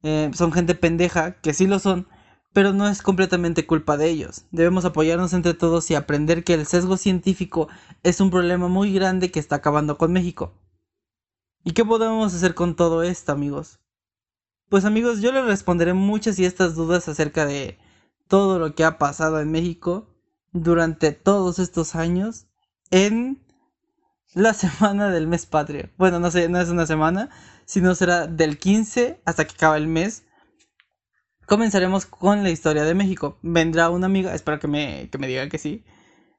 eh, 0.02 0.30
son 0.34 0.50
gente 0.50 0.74
pendeja, 0.74 1.40
que 1.40 1.52
sí 1.52 1.66
lo 1.66 1.78
son, 1.78 2.08
pero 2.52 2.72
no 2.72 2.88
es 2.88 3.02
completamente 3.02 3.66
culpa 3.66 3.96
de 3.96 4.08
ellos. 4.08 4.46
Debemos 4.50 4.84
apoyarnos 4.84 5.34
entre 5.34 5.54
todos 5.54 5.90
y 5.90 5.94
aprender 5.94 6.42
que 6.42 6.54
el 6.54 6.66
sesgo 6.66 6.96
científico 6.96 7.68
es 8.02 8.20
un 8.20 8.30
problema 8.30 8.68
muy 8.68 8.92
grande 8.92 9.30
que 9.30 9.38
está 9.38 9.56
acabando 9.56 9.98
con 9.98 10.12
México. 10.12 10.54
¿Y 11.62 11.72
qué 11.72 11.84
podemos 11.84 12.34
hacer 12.34 12.54
con 12.54 12.74
todo 12.74 13.02
esto, 13.02 13.32
amigos? 13.32 13.78
Pues 14.70 14.86
amigos, 14.86 15.20
yo 15.20 15.32
les 15.32 15.44
responderé 15.44 15.92
muchas 15.92 16.38
y 16.38 16.46
estas 16.46 16.74
dudas 16.74 17.08
acerca 17.08 17.44
de 17.44 17.78
todo 18.26 18.58
lo 18.58 18.74
que 18.74 18.84
ha 18.84 18.96
pasado 18.96 19.40
en 19.40 19.50
México 19.50 20.08
durante 20.52 21.12
todos 21.12 21.58
estos 21.58 21.94
años 21.94 22.46
en 22.90 23.44
la 24.34 24.54
semana 24.54 25.10
del 25.10 25.26
mes 25.26 25.46
patrio. 25.46 25.90
Bueno, 25.96 26.20
no 26.20 26.30
sé, 26.30 26.48
no 26.48 26.60
es 26.60 26.68
una 26.68 26.86
semana, 26.86 27.30
sino 27.64 27.94
será 27.94 28.26
del 28.26 28.58
15 28.58 29.20
hasta 29.24 29.44
que 29.44 29.54
acabe 29.54 29.78
el 29.78 29.86
mes. 29.86 30.24
Comenzaremos 31.46 32.06
con 32.06 32.42
la 32.42 32.50
historia 32.50 32.84
de 32.84 32.94
México. 32.94 33.38
Vendrá 33.42 33.90
una 33.90 34.06
amiga, 34.06 34.34
espero 34.34 34.60
que 34.60 34.68
me, 34.68 35.08
que 35.10 35.18
me 35.18 35.26
diga 35.26 35.48
que 35.48 35.58
sí. 35.58 35.84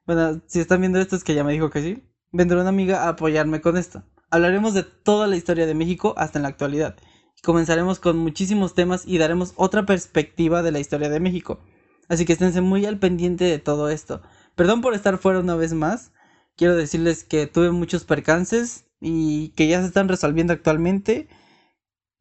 Bueno, 0.06 0.40
si 0.46 0.60
están 0.60 0.80
viendo 0.80 1.00
esto 1.00 1.16
es 1.16 1.24
que 1.24 1.34
ya 1.34 1.44
me 1.44 1.52
dijo 1.52 1.70
que 1.70 1.82
sí. 1.82 2.02
Vendrá 2.32 2.60
una 2.60 2.70
amiga 2.70 3.04
a 3.04 3.10
apoyarme 3.10 3.60
con 3.60 3.76
esto. 3.76 4.02
Hablaremos 4.30 4.72
de 4.72 4.82
toda 4.84 5.26
la 5.26 5.36
historia 5.36 5.66
de 5.66 5.74
México 5.74 6.14
hasta 6.16 6.38
en 6.38 6.44
la 6.44 6.48
actualidad. 6.48 6.96
Comenzaremos 7.42 7.98
con 7.98 8.16
muchísimos 8.16 8.74
temas 8.74 9.02
y 9.04 9.18
daremos 9.18 9.52
otra 9.56 9.84
perspectiva 9.84 10.62
de 10.62 10.72
la 10.72 10.78
historia 10.78 11.10
de 11.10 11.20
México. 11.20 11.60
Así 12.08 12.24
que 12.24 12.32
esténse 12.32 12.62
muy 12.62 12.86
al 12.86 12.98
pendiente 12.98 13.44
de 13.44 13.58
todo 13.58 13.90
esto. 13.90 14.22
Perdón 14.54 14.80
por 14.80 14.94
estar 14.94 15.18
fuera 15.18 15.40
una 15.40 15.56
vez 15.56 15.74
más. 15.74 16.12
Quiero 16.56 16.76
decirles 16.76 17.24
que 17.24 17.46
tuve 17.46 17.70
muchos 17.70 18.04
percances 18.04 18.84
y 19.00 19.48
que 19.50 19.68
ya 19.68 19.80
se 19.80 19.86
están 19.86 20.08
resolviendo 20.08 20.52
actualmente. 20.52 21.28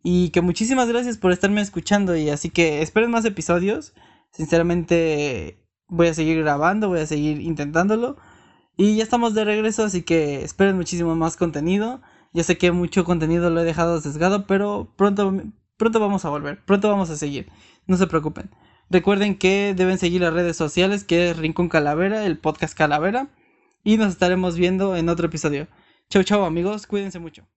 Y 0.04 0.30
que 0.30 0.42
muchísimas 0.42 0.88
gracias 0.88 1.18
por 1.18 1.32
estarme 1.32 1.62
escuchando. 1.62 2.16
Y 2.16 2.30
así 2.30 2.50
que 2.50 2.82
esperen 2.82 3.12
más 3.12 3.26
episodios. 3.26 3.94
Sinceramente 4.32 5.62
voy 5.88 6.08
a 6.08 6.14
seguir 6.14 6.42
grabando, 6.42 6.88
voy 6.88 7.00
a 7.00 7.06
seguir 7.06 7.42
intentándolo. 7.42 8.18
Y 8.78 8.96
ya 8.96 9.04
estamos 9.04 9.34
de 9.34 9.46
regreso, 9.46 9.84
así 9.84 10.02
que 10.02 10.44
esperen 10.44 10.76
muchísimo 10.76 11.16
más 11.16 11.38
contenido. 11.38 12.02
Ya 12.34 12.44
sé 12.44 12.58
que 12.58 12.72
mucho 12.72 13.04
contenido 13.04 13.50
lo 13.50 13.62
he 13.62 13.66
dejado 13.66 14.00
sesgado, 14.00 14.48
pero 14.48 14.94
pronto, 14.96 15.34
pronto 15.78 16.00
vamos 16.00 16.24
a 16.26 16.30
volver, 16.30 16.64
pronto 16.66 16.90
vamos 16.90 17.10
a 17.10 17.18
seguir. 17.18 17.52
No 17.88 17.98
se 17.98 18.08
preocupen. 18.08 18.50
Recuerden 18.90 19.38
que 19.38 19.74
deben 19.76 19.98
seguir 19.98 20.22
las 20.22 20.34
redes 20.34 20.56
sociales, 20.58 21.04
que 21.04 21.30
es 21.30 21.38
Rincón 21.38 21.70
Calavera, 21.70 22.26
el 22.26 22.38
podcast 22.38 22.78
Calavera. 22.78 23.30
Y 23.84 23.98
nos 23.98 24.10
estaremos 24.10 24.58
viendo 24.58 24.96
en 24.96 25.10
otro 25.10 25.28
episodio. 25.28 25.68
Chau, 26.10 26.24
chau 26.24 26.44
amigos, 26.44 26.88
cuídense 26.88 27.20
mucho. 27.20 27.48